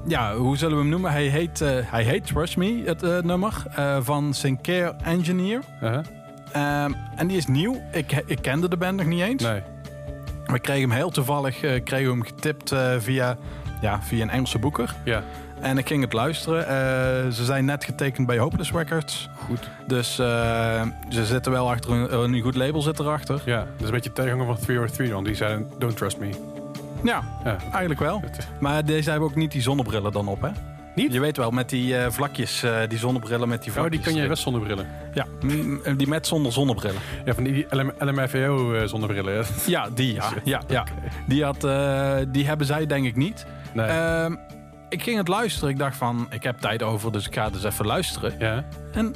ja, 0.06 0.36
hoe 0.36 0.56
zullen 0.56 0.76
we 0.76 0.82
hem 0.82 0.90
noemen? 0.90 1.10
Hij 1.10 1.26
heet, 1.26 1.58
hij 1.64 2.02
heet 2.02 2.26
Trust 2.26 2.56
Me, 2.56 2.82
het 2.84 3.24
nummer, 3.24 3.62
van 4.00 4.34
Sinclair 4.34 4.94
Engineer. 5.04 5.60
-huh. 5.80 5.98
Ehm, 6.52 6.92
en 7.16 7.26
die 7.26 7.36
is 7.36 7.46
nieuw. 7.46 7.82
Ik, 7.92 8.22
ik 8.26 8.42
kende 8.42 8.68
de 8.68 8.76
band 8.76 8.96
nog 8.96 9.06
niet 9.06 9.20
eens. 9.20 9.42
Nee. 9.42 9.62
We 10.52 10.58
kregen 10.60 10.88
hem 10.88 10.98
heel 10.98 11.10
toevallig 11.10 11.62
uh, 11.62 11.84
kregen 11.84 12.10
hem 12.10 12.22
getipt 12.22 12.72
uh, 12.72 12.94
via, 12.98 13.36
ja, 13.80 14.02
via 14.02 14.22
een 14.22 14.30
Engelse 14.30 14.58
boeker. 14.58 14.94
Ja. 15.04 15.22
En 15.60 15.78
ik 15.78 15.86
ging 15.86 16.02
het 16.02 16.12
luisteren. 16.12 16.60
Uh, 16.60 17.32
ze 17.32 17.44
zijn 17.44 17.64
net 17.64 17.84
getekend 17.84 18.26
bij 18.26 18.38
Hopeless 18.38 18.72
Records. 18.72 19.28
Goed. 19.36 19.70
Dus 19.86 20.14
ze 20.14 21.24
zitten 21.24 21.52
wel 21.52 21.70
achter 21.70 21.92
een, 21.92 22.14
een 22.34 22.40
goed 22.40 22.54
label 22.54 22.82
zit 22.82 22.98
erachter. 22.98 23.42
Ja, 23.44 23.58
dat 23.58 23.66
is 23.78 23.86
een 23.86 23.90
beetje 23.90 24.12
tegenhanger 24.12 24.46
van 24.46 24.58
303, 24.58 25.12
want 25.12 25.26
die 25.26 25.34
zeiden 25.34 25.70
Don't 25.78 25.96
Trust 25.96 26.18
Me. 26.18 26.30
Ja, 27.02 27.22
ja. 27.44 27.56
eigenlijk 27.70 28.00
wel. 28.00 28.22
Maar 28.60 28.84
deze 28.84 29.10
hebben 29.10 29.28
ook 29.28 29.34
niet 29.34 29.52
die 29.52 29.62
zonnebrillen 29.62 30.12
dan 30.12 30.28
op, 30.28 30.42
hè? 30.42 30.50
Niet? 30.98 31.12
Je 31.12 31.20
weet 31.20 31.36
wel, 31.36 31.50
met 31.50 31.68
die 31.68 31.94
uh, 31.94 32.06
vlakjes, 32.10 32.64
uh, 32.64 32.78
die 32.88 32.98
zonnebrillen 32.98 33.48
met 33.48 33.62
die 33.62 33.72
vlakjes. 33.72 33.98
Oh, 33.98 34.04
die 34.04 34.12
kan 34.12 34.20
jij 34.20 34.28
best 34.28 34.42
zonder 34.42 34.62
brillen? 34.62 34.86
Ja, 35.14 35.26
die 35.96 36.08
met 36.08 36.26
zonder 36.26 36.52
zonnebrillen. 36.52 37.00
Ja, 37.24 37.34
van 37.34 37.44
die 37.44 37.66
LMFAO 37.98 38.74
uh, 38.74 38.84
zonnebrillen. 38.84 39.46
Ja, 39.66 39.88
die 39.94 40.14
ja. 40.14 40.30
ja, 40.44 40.62
ja. 40.68 40.84
Die, 41.26 41.44
had, 41.44 41.60
die 42.32 42.46
hebben 42.46 42.66
zij 42.66 42.86
denk 42.86 43.06
ik 43.06 43.16
niet. 43.16 43.46
Nee. 43.74 43.86
Ehm, 43.86 44.34
ik 44.88 45.02
ging 45.02 45.16
het 45.16 45.28
luisteren. 45.28 45.70
Ik 45.70 45.78
dacht 45.78 45.96
van, 45.96 46.26
ik 46.30 46.42
heb 46.42 46.58
tijd 46.58 46.82
over, 46.82 47.12
dus 47.12 47.26
ik 47.26 47.34
ga 47.34 47.50
dus 47.50 47.64
even 47.64 47.86
luisteren. 47.86 48.34
Ja. 48.38 48.64
En 48.92 49.14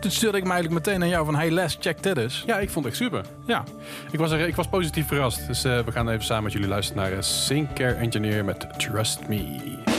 toen 0.00 0.10
stuurde 0.10 0.38
ik 0.38 0.44
me 0.44 0.50
eigenlijk 0.50 0.86
meteen 0.86 1.00
naar 1.00 1.08
jou 1.08 1.24
van... 1.24 1.34
Hey 1.34 1.50
Les, 1.50 1.76
check 1.80 2.02
dit 2.02 2.16
eens. 2.16 2.42
Ja, 2.46 2.58
ik 2.58 2.70
vond 2.70 2.84
het 2.84 2.94
echt 2.94 3.02
super. 3.02 3.24
Ja. 3.46 3.64
Ik 4.10 4.18
was, 4.18 4.30
er, 4.30 4.40
ik 4.40 4.56
was 4.56 4.68
positief 4.68 5.06
verrast. 5.06 5.46
Dus 5.46 5.62
we 5.62 5.92
gaan 5.92 6.08
even 6.08 6.24
samen 6.24 6.42
met 6.42 6.52
jullie 6.52 6.68
luisteren 6.68 7.02
naar 7.02 7.12
uh, 7.12 7.66
Care 7.74 7.94
Engineer 7.94 8.44
met 8.44 8.66
Trust 8.78 9.28
Me. 9.28 9.97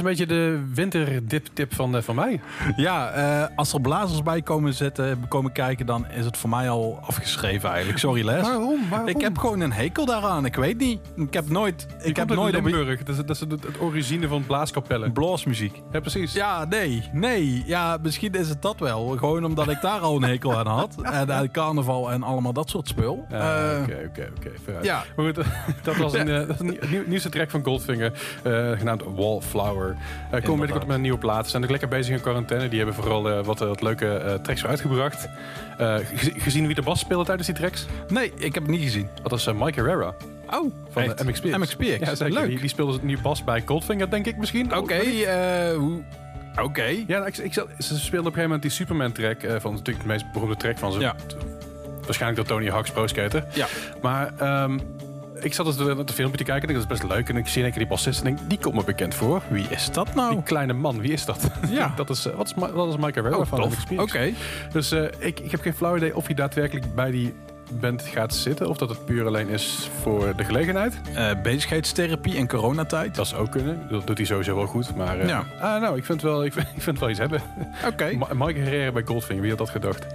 Een 0.00 0.06
beetje 0.06 0.26
de 0.26 0.62
winterdip-tip 1.30 1.74
van, 1.74 2.02
van 2.02 2.14
mij. 2.14 2.40
Ja, 2.76 3.50
als 3.56 3.72
er 3.72 3.80
blazers 3.80 4.22
bij 4.22 4.42
komen 4.42 4.74
zitten, 4.74 5.28
komen 5.28 5.52
kijken, 5.52 5.86
dan 5.86 6.06
is 6.08 6.24
het 6.24 6.36
voor 6.36 6.50
mij 6.50 6.70
al 6.70 6.98
afgeschreven 7.02 7.68
eigenlijk. 7.68 7.98
Sorry 7.98 8.24
Les. 8.24 8.42
Waarom? 8.42 8.88
Waarom? 8.90 9.08
Ik 9.08 9.20
heb 9.20 9.38
gewoon 9.38 9.60
een 9.60 9.72
hekel 9.72 10.04
daaraan. 10.04 10.44
Ik 10.44 10.54
weet 10.54 10.78
niet. 10.78 11.00
Ik 11.16 11.34
heb 11.34 11.48
nooit... 11.48 11.86
Ik 12.02 12.16
heb 12.16 12.28
nooit 12.28 12.54
Limburg. 12.54 13.02
Dat 13.02 13.08
is, 13.08 13.16
dat 13.16 13.30
is 13.30 13.40
het, 13.40 13.50
het 13.50 13.80
origine 13.80 14.28
van 14.28 14.46
blaaskapellen. 14.46 15.12
Blaasmuziek. 15.12 15.82
Ja, 15.92 16.00
precies. 16.00 16.32
Ja, 16.32 16.64
nee. 16.64 17.08
Nee. 17.12 17.62
Ja, 17.66 17.98
misschien 18.02 18.32
is 18.32 18.48
het 18.48 18.62
dat 18.62 18.78
wel. 18.78 19.08
Gewoon 19.08 19.44
omdat 19.44 19.68
ik 19.68 19.80
daar 19.80 20.00
al 20.00 20.16
een 20.16 20.22
hekel 20.22 20.58
aan 20.58 20.66
had. 20.66 20.94
En 21.20 21.28
uh, 21.28 21.40
carnaval 21.52 22.10
en 22.10 22.22
allemaal 22.22 22.52
dat 22.52 22.70
soort 22.70 22.88
spul. 22.88 23.24
Oké, 23.28 24.08
oké, 24.08 24.30
oké. 24.36 24.50
Ja. 24.82 25.04
Maar 25.16 25.26
goed, 25.26 25.44
dat 25.82 25.96
was 25.96 26.12
een, 26.12 26.26
dat 26.26 26.60
een 26.60 26.78
nieuwste 27.06 27.28
track 27.28 27.50
van 27.50 27.64
Goldfinger. 27.64 28.12
Uh, 28.46 28.78
genaamd 28.78 29.02
Wallflower. 29.14 29.88
Uh, 29.90 30.30
komen 30.30 30.44
binnenkort 30.44 30.86
met 30.86 30.96
een 30.96 31.02
nieuwe 31.02 31.18
plaat. 31.20 31.44
Ze 31.44 31.50
zijn 31.50 31.62
ook 31.62 31.70
lekker 31.70 31.88
bezig 31.88 32.14
in 32.14 32.20
quarantaine. 32.20 32.68
Die 32.68 32.78
hebben 32.78 32.96
vooral 32.96 33.42
wat, 33.42 33.58
wat 33.58 33.82
leuke 33.82 34.38
tracks 34.42 34.66
uitgebracht. 34.66 35.28
gezien 36.36 36.66
wie 36.66 36.74
de 36.74 36.82
bas 36.82 37.00
speelde 37.00 37.24
tijdens 37.24 37.46
die 37.46 37.56
tracks? 37.56 37.86
Nee, 38.08 38.32
ik 38.36 38.54
heb 38.54 38.62
het 38.62 38.72
niet 38.72 38.82
gezien. 38.82 39.08
Dat 39.22 39.30
was 39.30 39.46
Mike 39.46 39.80
Herrera. 39.80 40.14
Oh, 40.50 40.72
van 40.90 41.02
de 41.02 41.24
MXPX. 41.24 41.56
MXPX. 41.56 42.18
Ja. 42.18 42.28
Leuk. 42.28 42.48
Die, 42.48 42.60
die 42.60 42.68
speelde 42.68 42.98
nu 43.02 43.18
pas 43.18 43.44
bij 43.44 43.62
Goldfinger, 43.66 44.10
denk 44.10 44.26
ik 44.26 44.36
misschien. 44.36 44.66
Oké, 44.66 44.78
okay, 44.78 45.74
hoe... 45.74 46.02
Oké. 46.62 46.96
Ja, 47.06 47.26
ik, 47.26 47.36
ik, 47.36 47.52
ze 47.52 47.62
speelden 47.78 48.02
op 48.02 48.16
een 48.16 48.22
gegeven 48.24 48.42
moment 48.42 48.62
die 48.62 48.70
Superman-track. 48.70 49.40
Van 49.60 49.72
natuurlijk 49.72 50.00
de 50.00 50.06
meest 50.06 50.32
beroemde 50.32 50.56
track 50.56 50.78
van 50.78 50.92
ze. 50.92 51.00
Ja. 51.00 51.14
Waarschijnlijk 52.04 52.48
door 52.48 52.56
Tony 52.56 52.70
Hawk's 52.70 52.90
Pro 52.90 53.06
Skater. 53.06 53.44
Ja. 53.52 53.66
Maar 54.02 54.32
um, 54.62 54.80
ik 55.40 55.54
zat 55.54 55.66
dus 55.66 55.76
het 55.76 56.12
filmpje 56.12 56.38
te 56.38 56.44
kijken 56.44 56.68
en 56.68 56.74
dat 56.74 56.82
is 56.82 56.88
best 56.88 57.02
leuk. 57.02 57.28
En 57.28 57.36
ik 57.36 57.48
zie 57.48 57.64
een 57.64 57.70
keer 57.70 57.78
die 57.78 57.88
bassist 57.88 58.18
en 58.18 58.24
denk, 58.24 58.38
die 58.48 58.58
komt 58.58 58.74
me 58.74 58.84
bekend 58.84 59.14
voor. 59.14 59.42
Wie 59.48 59.66
is 59.68 59.90
dat 59.92 60.14
nou? 60.14 60.34
Die 60.34 60.42
kleine 60.42 60.72
man, 60.72 61.00
wie 61.00 61.12
is 61.12 61.24
dat? 61.24 61.38
Ja. 61.70 61.92
dat 61.96 62.10
is, 62.10 62.26
uh, 62.26 62.34
wat 62.34 62.46
is, 62.46 62.54
wat 62.72 62.88
is 62.88 62.96
Mike 62.96 63.20
Herrera 63.20 63.36
oh, 63.36 63.46
van 63.46 63.62
Oké. 63.62 64.02
Okay. 64.02 64.34
Dus 64.72 64.92
uh, 64.92 65.04
ik, 65.18 65.40
ik 65.40 65.50
heb 65.50 65.60
geen 65.60 65.74
flauw 65.74 65.96
idee 65.96 66.16
of 66.16 66.26
hij 66.26 66.34
daadwerkelijk 66.34 66.94
bij 66.94 67.10
die 67.10 67.34
bent 67.72 68.02
gaat 68.02 68.34
zitten. 68.34 68.68
Of 68.68 68.76
dat 68.76 68.88
het 68.88 69.04
puur 69.04 69.26
alleen 69.26 69.48
is 69.48 69.90
voor 70.00 70.36
de 70.36 70.44
gelegenheid. 70.44 71.00
Uh, 71.14 71.30
bezigheidstherapie 71.42 72.34
in 72.34 72.48
coronatijd. 72.48 73.14
Dat 73.14 73.26
zou 73.26 73.42
ook 73.42 73.50
kunnen. 73.50 73.86
Dat 73.90 74.06
doet 74.06 74.16
hij 74.16 74.26
sowieso 74.26 74.54
wel 74.54 74.66
goed. 74.66 74.96
Maar 74.96 75.20
uh, 75.20 75.28
ja. 75.28 75.44
ah, 75.60 75.80
nou, 75.80 75.96
ik 75.96 76.04
vind, 76.04 76.22
wel, 76.22 76.44
ik, 76.44 76.52
vind, 76.52 76.66
ik 76.76 76.82
vind 76.82 76.98
wel 76.98 77.10
iets 77.10 77.18
hebben. 77.18 77.42
Oké. 77.86 78.10
Okay. 78.12 78.36
Mike 78.36 78.60
Herrera 78.60 78.92
bij 78.92 79.02
Goldfinger, 79.04 79.42
wie 79.42 79.50
had 79.50 79.58
dat 79.58 79.70
gedacht? 79.70 80.06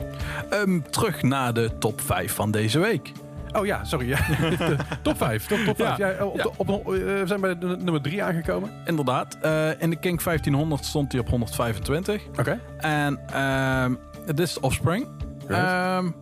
Um, 0.53 0.83
terug 0.89 1.21
naar 1.21 1.53
de 1.53 1.77
top 1.77 2.01
5 2.01 2.33
van 2.33 2.51
deze 2.51 2.79
week. 2.79 3.11
Oh 3.55 3.65
ja, 3.65 3.83
sorry. 3.83 4.07
Ja. 4.07 4.17
top 5.01 5.17
5. 5.17 5.47
Top, 5.47 5.59
top 5.59 5.75
5. 5.77 5.97
Ja. 5.97 6.09
ja 6.09 6.25
op, 6.25 6.53
op, 6.57 6.69
op, 6.69 6.85
we 6.85 7.23
zijn 7.25 7.41
bij 7.41 7.57
de 7.57 7.65
nummer 7.65 8.01
3 8.01 8.23
aangekomen. 8.23 8.71
Inderdaad. 8.85 9.37
Uh, 9.43 9.81
in 9.81 9.89
de 9.89 9.95
King 9.95 10.23
1500 10.23 10.85
stond 10.85 11.11
hij 11.11 11.21
op 11.21 11.29
125. 11.29 12.21
Oké. 12.27 12.39
Okay. 12.39 12.59
En 12.77 13.41
um, 13.83 13.99
dit 14.25 14.39
is 14.39 14.59
Offspring. 14.59 15.07
Um, 15.49 16.15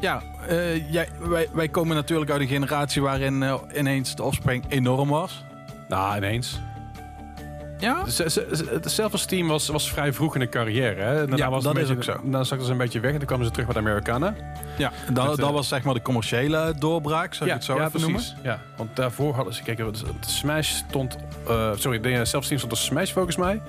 ja, 0.00 0.22
uh, 0.50 0.92
jij, 0.92 1.08
wij, 1.20 1.48
wij 1.52 1.68
komen 1.68 1.96
natuurlijk 1.96 2.30
uit 2.30 2.40
een 2.40 2.46
generatie 2.46 3.02
waarin 3.02 3.44
ineens 3.74 4.14
de 4.16 4.22
offspring 4.22 4.64
enorm 4.68 5.08
was. 5.08 5.44
Nou, 5.88 6.16
ineens. 6.16 6.60
Ja? 7.82 8.04
Het 8.04 8.90
self-esteem 8.90 9.48
was, 9.48 9.68
was 9.68 9.90
vrij 9.90 10.12
vroeg 10.12 10.34
in 10.34 10.40
de 10.40 10.48
carrière. 10.48 11.00
Hè? 11.00 11.20
ja, 11.36 11.50
was 11.50 11.64
dat 11.64 11.72
beetje, 11.72 11.88
is 11.88 11.96
ook 11.96 12.02
zo. 12.02 12.30
Dan 12.30 12.46
zakte 12.46 12.64
ze 12.64 12.70
een 12.70 12.78
beetje 12.78 13.00
weg 13.00 13.12
en 13.12 13.18
toen 13.18 13.26
kwamen 13.26 13.46
ze 13.46 13.52
terug 13.52 13.66
met 13.66 13.76
de 13.76 13.82
Ja, 14.76 14.92
dat, 15.12 15.26
dat 15.26 15.38
uh, 15.38 15.50
was 15.50 15.68
zeg 15.68 15.82
maar 15.82 15.94
de 15.94 16.02
commerciële 16.02 16.74
doorbraak, 16.78 17.34
zou 17.34 17.48
ja, 17.48 17.54
ik 17.54 17.60
het 17.60 17.70
zo 17.70 17.74
ja, 17.74 17.86
even 17.86 17.90
precies. 17.90 18.34
noemen. 18.34 18.52
Ja, 18.52 18.60
want 18.76 18.96
daarvoor 18.96 19.34
hadden 19.34 19.54
ze, 19.54 19.62
kijk, 19.62 19.76
de 19.76 19.92
Smash 20.20 20.68
stond, 20.68 21.16
uh, 21.48 21.70
sorry, 21.74 22.00
de 22.00 22.24
self-esteem 22.24 22.58
stond 22.58 22.72
op 22.72 22.78
Smash 22.78 23.12
volgens 23.12 23.36
mij. 23.36 23.60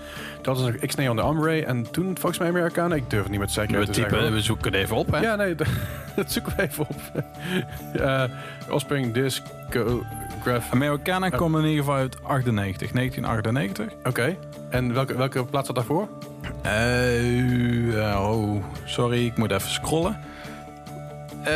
Toen 0.42 0.56
hadden 0.56 0.80
ze 0.80 0.88
X-Nay 0.88 1.08
on 1.08 1.16
the 1.16 1.22
Armray 1.22 1.63
en 1.63 1.92
toen 1.92 2.18
volgens 2.20 2.38
mij 2.38 2.48
Amerikanen. 2.48 2.98
Ik 2.98 3.10
durf 3.10 3.22
het 3.22 3.32
niet 3.32 3.39
met 3.39 3.52
zekerheid 3.52 3.88
we 3.88 3.94
te 3.94 4.00
typen, 4.00 4.16
zeggen. 4.16 4.34
We 4.34 4.42
zoeken 4.42 4.72
het 4.72 4.82
even 4.82 4.96
op, 4.96 5.12
hè? 5.12 5.20
Ja, 5.20 5.36
nee, 5.36 5.56
dat 6.16 6.32
zoeken 6.32 6.56
we 6.56 6.62
even 6.62 6.86
op. 6.89 6.96
uh, 8.02 8.24
Offspring 8.70 9.13
Disco... 9.13 10.04
Americana 10.72 11.28
oh. 11.28 11.38
komen 11.38 11.62
in 11.62 11.70
ieder 11.70 11.84
geval 11.84 12.00
uit 12.00 12.24
98, 12.24 12.92
1998. 12.92 13.86
Oké. 13.98 14.10
Okay. 14.10 14.38
En 14.70 14.94
welke, 14.94 15.16
welke 15.16 15.46
plaats 15.46 15.68
zat 15.68 15.76
daarvoor? 15.76 16.08
Uh, 16.66 18.30
oh, 18.30 18.63
sorry, 18.86 19.26
ik 19.26 19.38
moet 19.38 19.52
even 19.52 19.70
scrollen. 19.70 20.20
Uh, 21.47 21.53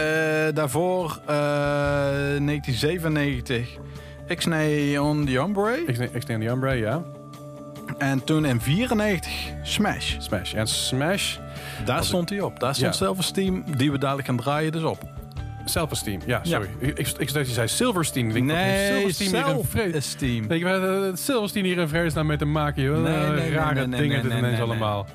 daarvoor 0.53 1.19
uh, 1.21 1.27
1997 1.27 3.67
X-Nay 4.35 4.97
on 4.97 5.25
the 5.25 5.31
Umbre. 5.31 5.83
X-Nay 6.19 6.35
on 6.35 6.39
the 6.39 6.47
Umbre, 6.47 6.73
ja. 6.73 7.03
En 7.97 8.23
toen 8.23 8.45
in 8.45 8.61
94 8.61 9.31
Smash. 9.63 10.15
Smash. 10.19 10.53
En 10.53 10.67
Smash... 10.67 11.37
Daar 11.85 12.03
stond 12.03 12.29
hij 12.29 12.41
op. 12.41 12.59
Daar 12.59 12.75
stond 12.75 12.97
ja. 12.97 13.05
Self-Esteem, 13.05 13.63
die 13.77 13.91
we 13.91 13.97
dadelijk 13.97 14.27
gaan 14.27 14.37
draaien, 14.37 14.71
dus 14.71 14.83
op. 14.83 15.03
Self-esteem, 15.67 16.19
ja, 16.25 16.39
sorry. 16.43 16.67
Ja. 16.79 16.87
Ik, 16.87 16.99
ik, 16.99 17.07
ik 17.07 17.33
dacht 17.33 17.47
je 17.47 17.53
zei 17.53 17.67
Silversteam. 17.67 18.29
Ik 18.29 18.43
nee, 18.43 19.11
Self-esteem. 19.11 20.51
Ik 20.51 20.63
weet 20.63 20.81
het 20.81 21.19
Silversteam 21.19 21.65
hier 21.65 21.77
een 21.77 21.89
vredesnaam 21.89 22.25
mee 22.25 22.37
te 22.37 22.45
maken, 22.45 22.83
joh. 22.83 23.03
Nee, 23.03 23.27
nee, 23.27 23.51
Rare 23.51 23.89
dingen 23.89 24.23
dit 24.23 24.31
ineens 24.31 24.59
allemaal. 24.59 25.05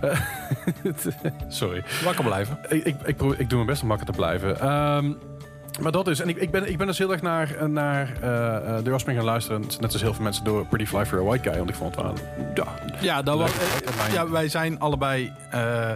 sorry. 1.48 1.84
Wakker 2.04 2.24
blijven. 2.24 2.58
Ik, 2.68 2.84
ik, 2.84 2.96
ik, 3.04 3.16
probeer, 3.16 3.40
ik 3.40 3.48
doe 3.48 3.56
mijn 3.56 3.70
best 3.70 3.82
om 3.82 3.88
wakker 3.88 4.06
te 4.06 4.12
blijven. 4.12 4.72
Um, 4.72 5.18
maar 5.80 5.92
dat 5.92 6.08
is. 6.08 6.20
En 6.20 6.28
ik, 6.28 6.36
ik, 6.36 6.50
ben, 6.50 6.70
ik 6.70 6.78
ben 6.78 6.86
dus 6.86 6.98
heel 6.98 7.12
erg 7.12 7.22
naar, 7.22 7.70
naar 7.70 8.12
uh, 8.14 8.84
de 8.84 8.92
Offspring 8.92 9.18
gaan 9.18 9.26
luisteren. 9.26 9.60
Net 9.80 9.92
als 9.92 10.02
heel 10.02 10.14
veel 10.14 10.22
mensen 10.22 10.44
door 10.44 10.66
Pretty 10.66 10.86
Fly 10.86 11.06
for 11.06 11.18
a 11.18 11.22
White 11.22 11.48
Guy. 11.48 11.58
Want 11.58 11.70
ik 11.70 11.76
vond 11.76 11.94
het 11.94 12.04
wel... 12.04 12.14
Ja, 12.54 12.66
ja, 13.00 13.22
dat 13.22 13.38
was, 13.38 13.50
ja 14.12 14.30
wij 14.30 14.48
zijn 14.48 14.78
allebei 14.78 15.32
uh, 15.54 15.90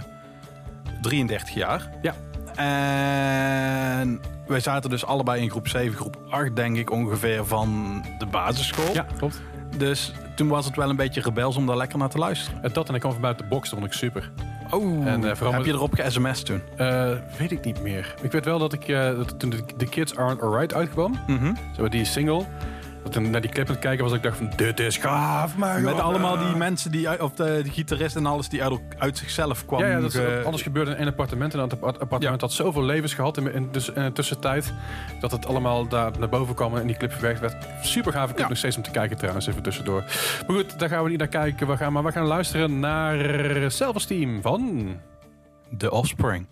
33 1.03 1.55
jaar. 1.55 1.90
Ja. 2.03 2.14
En 2.56 4.20
wij 4.46 4.60
zaten 4.60 4.90
dus 4.90 5.06
allebei 5.06 5.42
in 5.42 5.50
groep 5.50 5.68
7, 5.68 5.96
groep 5.96 6.16
8 6.30 6.56
denk 6.56 6.76
ik 6.76 6.90
ongeveer 6.90 7.46
van 7.46 8.02
de 8.18 8.26
basisschool. 8.26 8.94
Ja, 8.94 9.06
klopt. 9.16 9.40
Dus 9.76 10.12
toen 10.34 10.48
was 10.48 10.64
het 10.64 10.76
wel 10.76 10.90
een 10.90 10.96
beetje 10.96 11.20
rebels 11.20 11.56
om 11.56 11.66
daar 11.66 11.76
lekker 11.76 11.98
naar 11.98 12.08
te 12.08 12.18
luisteren. 12.18 12.62
En 12.62 12.72
dat 12.72 12.88
en 12.88 12.94
ik 12.94 13.00
kwam 13.00 13.12
van 13.12 13.20
buiten 13.20 13.44
de 13.44 13.50
box, 13.50 13.70
dat 13.70 13.78
vond 13.78 13.92
ik 13.92 13.98
super. 13.98 14.30
Oh, 14.70 15.06
en, 15.06 15.20
uh, 15.20 15.32
heb 15.50 15.64
je 15.64 15.72
erop 15.72 15.94
ge-sms 15.94 16.42
toen? 16.42 16.62
Uh, 16.78 17.10
weet 17.38 17.50
ik 17.50 17.64
niet 17.64 17.82
meer. 17.82 18.14
Ik 18.22 18.32
weet 18.32 18.44
wel 18.44 18.58
dat 18.58 18.72
ik 18.72 18.88
uh, 18.88 19.16
dat 19.16 19.38
toen 19.38 19.50
de, 19.76 19.86
Kids 19.86 20.16
Aren't 20.16 20.42
Alright 20.42 20.74
uitkwam, 20.74 21.18
mm 21.26 21.38
-hmm. 21.38 21.56
zo 21.76 21.88
die 21.88 22.04
single, 22.04 22.44
dat 23.02 23.12
toen 23.12 23.30
naar 23.30 23.40
die 23.40 23.50
clip 23.50 23.66
aan 23.66 23.72
het 23.72 23.82
kijken 23.82 24.04
was, 24.04 24.12
ik 24.12 24.22
dacht 24.22 24.36
van, 24.36 24.50
dit 24.56 24.80
is 24.80 24.96
gaaf, 24.96 25.56
man. 25.56 25.82
Met 25.82 26.00
allemaal 26.00 26.38
die 26.38 26.56
mensen, 26.56 26.90
die, 26.90 27.22
of 27.22 27.32
de, 27.32 27.60
de 27.62 27.70
gitarist 27.70 28.16
en 28.16 28.26
alles, 28.26 28.48
die 28.48 28.62
uit, 28.62 28.80
uit 28.98 29.18
zichzelf 29.18 29.66
kwamen. 29.66 29.86
Ja, 29.86 29.94
ja 29.94 30.00
dat 30.00 30.12
ge... 30.14 30.42
alles 30.46 30.62
gebeurde 30.62 30.90
in 30.90 30.96
één 30.96 31.08
appartement. 31.08 31.54
En 31.54 31.58
dat 31.58 31.72
appartement 31.82 32.22
ja. 32.22 32.36
had 32.38 32.52
zoveel 32.52 32.84
levens 32.84 33.14
gehad 33.14 33.36
in, 33.36 33.52
in, 33.52 33.68
dus, 33.72 33.88
in 33.88 34.02
de 34.02 34.12
tussentijd, 34.12 34.72
dat 35.20 35.30
het 35.30 35.46
allemaal 35.46 35.88
daar 35.88 36.10
naar 36.18 36.28
boven 36.28 36.54
kwam 36.54 36.76
en 36.76 36.86
die 36.86 36.96
clip 36.96 37.12
verwerkt 37.12 37.40
werd. 37.40 37.66
Super 37.82 38.12
gaaf, 38.12 38.30
ik 38.30 38.38
ja. 38.38 38.48
nog 38.48 38.58
steeds 38.58 38.76
om 38.76 38.82
te 38.82 38.90
kijken 38.90 39.16
trouwens, 39.16 39.46
even 39.46 39.62
tussendoor. 39.62 40.04
Maar 40.46 40.56
goed, 40.56 40.78
daar 40.78 40.88
gaan 40.88 41.02
we 41.02 41.08
niet 41.08 41.18
naar 41.18 41.28
kijken. 41.28 41.66
We 41.66 41.76
gaan, 41.76 41.92
maar 41.92 42.04
we 42.04 42.12
gaan 42.12 42.26
luisteren 42.26 42.80
naar 42.80 43.70
Self-Esteem 43.70 44.42
van... 44.42 44.90
The 45.78 45.90
Offspring. 45.90 46.46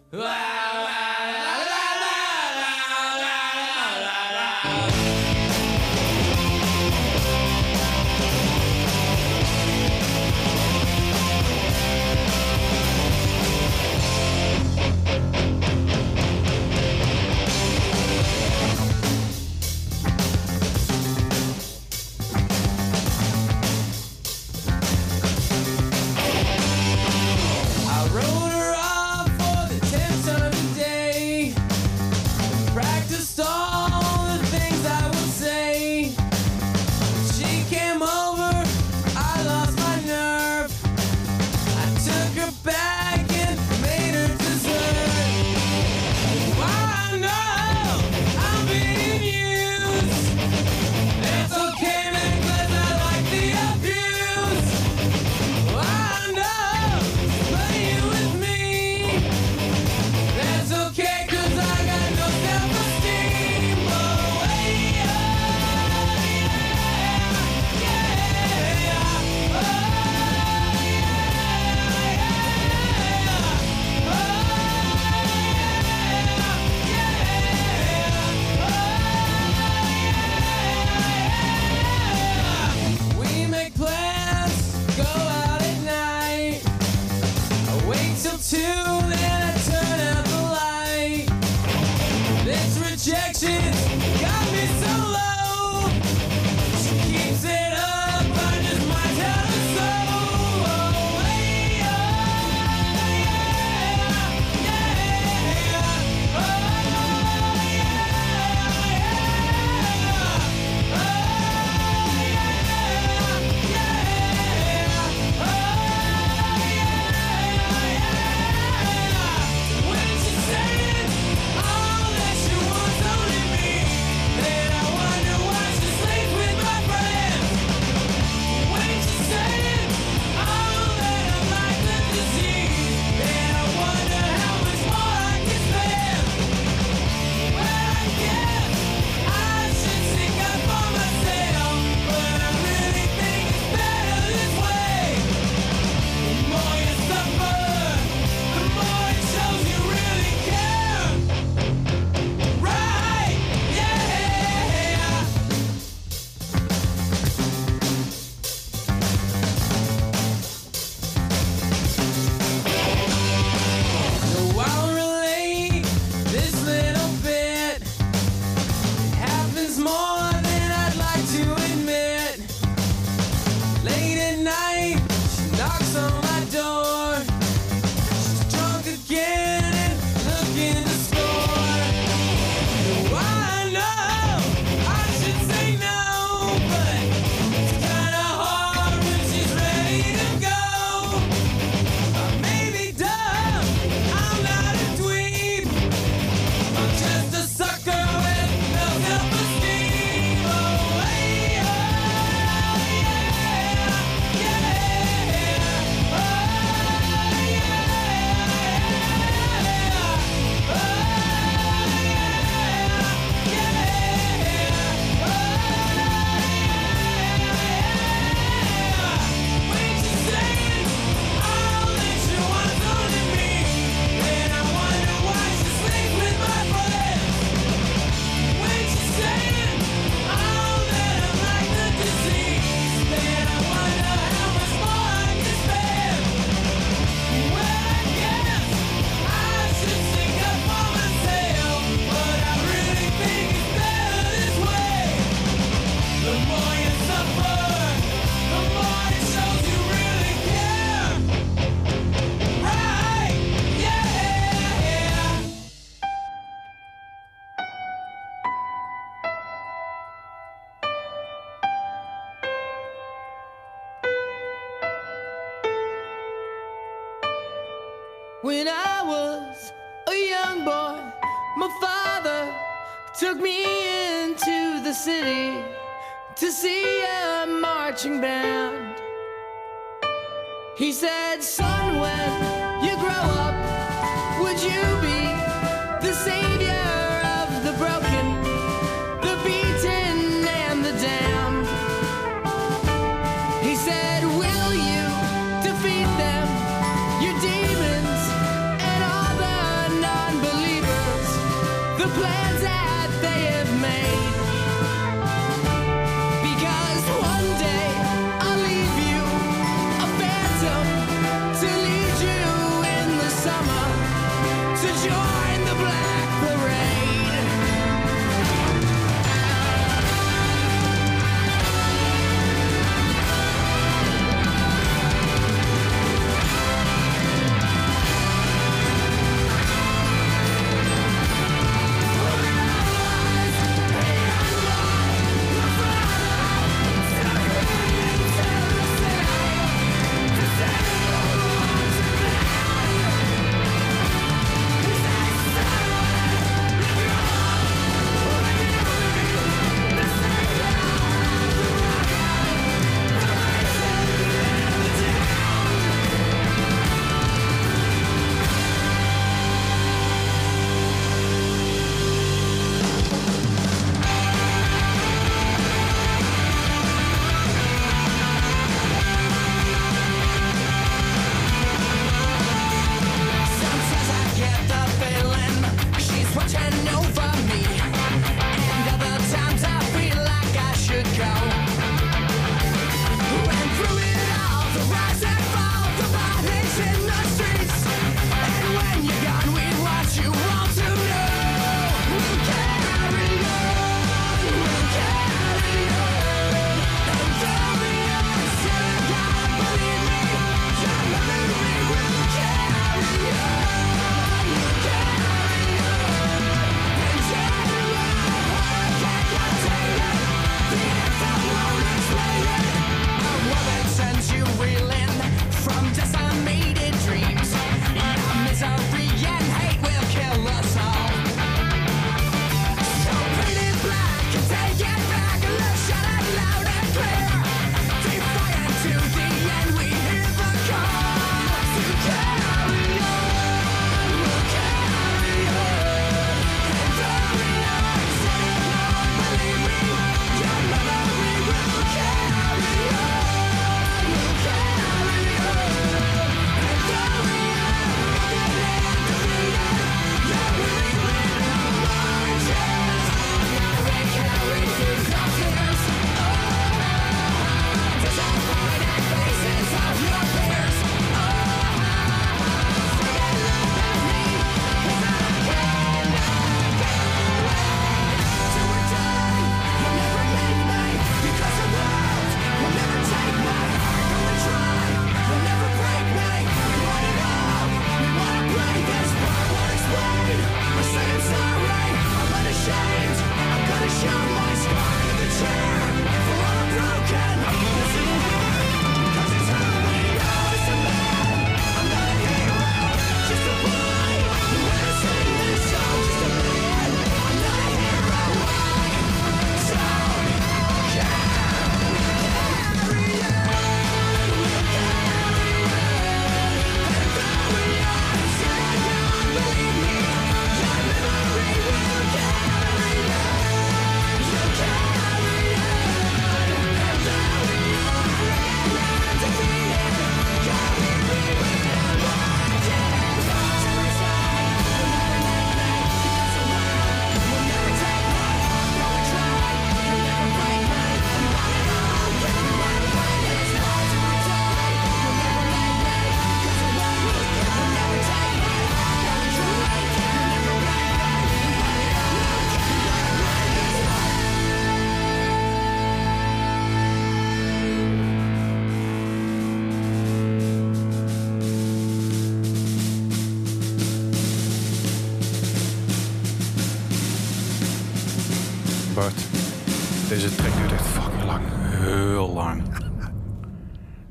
Deze 560.21 560.35
track 560.35 560.57
duurt 560.57 560.73
echt 560.73 560.87
fucking 560.87 561.25
lang. 561.25 561.43
Heel 561.63 562.33
lang. 562.33 562.63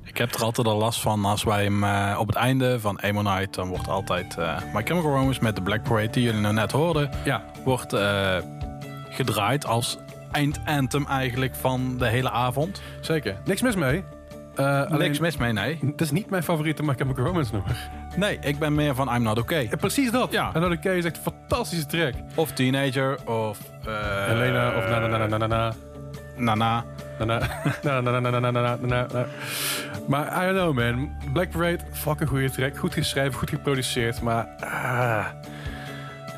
Ik 0.04 0.18
heb 0.18 0.34
er 0.34 0.44
altijd 0.44 0.68
al 0.68 0.78
last 0.78 1.02
van 1.02 1.26
als 1.26 1.44
wij 1.44 1.64
hem 1.64 1.84
uh, 1.84 2.18
op 2.20 2.28
het 2.28 2.36
einde 2.36 2.80
van 2.80 3.00
Night, 3.02 3.54
dan 3.54 3.68
wordt 3.68 3.88
altijd 3.88 4.36
uh, 4.40 4.58
My 4.74 4.82
Chemical 4.84 5.12
Romance 5.12 5.44
met 5.44 5.56
de 5.56 5.62
Black 5.62 5.84
Parade, 5.84 6.10
die 6.10 6.24
jullie 6.24 6.40
nou 6.42 6.54
net 6.54 6.72
hoorden, 6.72 7.10
ja. 7.24 7.44
wordt 7.64 7.94
uh, 7.94 8.36
gedraaid 9.10 9.66
als 9.66 9.98
eindanthem 10.32 11.06
eigenlijk 11.08 11.56
van 11.56 11.98
de 11.98 12.08
hele 12.08 12.30
avond. 12.30 12.82
Zeker. 13.02 13.38
Niks 13.46 13.62
mis 13.62 13.76
mee. 13.76 14.04
Uh, 14.56 14.90
Niks 14.90 15.20
mis 15.20 15.38
mee, 15.38 15.54
nee. 15.54 15.80
Het 15.86 16.02
is 16.02 16.12
niet 16.12 16.30
mijn 16.30 16.44
favoriete 16.44 16.84
My 16.84 16.94
Chemical 16.94 17.26
Romance 17.26 17.52
nummer. 17.52 17.90
Nee, 18.16 18.40
ik 18.42 18.60
ben 18.60 18.76
meer 18.76 18.96
van 18.96 19.16
I'm 19.16 19.22
Not 19.22 19.40
Okay. 19.40 19.68
Ja, 19.70 19.76
precies 19.76 20.12
dat. 20.12 20.32
Ja. 20.32 20.52
I'm 20.56 20.62
Not 20.62 20.78
Okay 20.78 20.98
is 20.98 21.06
echt 21.06 21.18
een 21.18 21.34
fantastische 21.34 21.86
track. 21.86 22.14
Of 22.36 22.52
Teenager, 22.52 23.18
of... 23.26 23.60
Uh, 23.88 24.26
Helena, 24.26 24.78
of 24.78 24.90
na 24.90 25.00
na 25.00 25.18
na 25.18 25.28
na 25.28 25.38
na 25.38 25.48
na. 25.48 25.74
Nana. 26.40 26.86
Nana. 27.20 27.40
na 27.84 28.02
na 28.02 28.20
na 28.20 28.30
na 28.30 28.40
na 28.40 28.78
na 28.78 29.08
na 29.08 29.26
Maar 30.08 30.44
I 30.44 30.46
don't 30.46 30.56
know 30.56 30.74
man. 30.74 31.12
Black 31.34 31.50
Parade, 31.50 31.80
fucking 31.92 32.30
goede 32.30 32.50
track. 32.50 32.78
Goed 32.78 32.94
geschreven, 32.94 33.34
goed 33.34 33.50
geproduceerd, 33.50 34.22
maar... 34.22 34.48
Ah, 34.60 35.26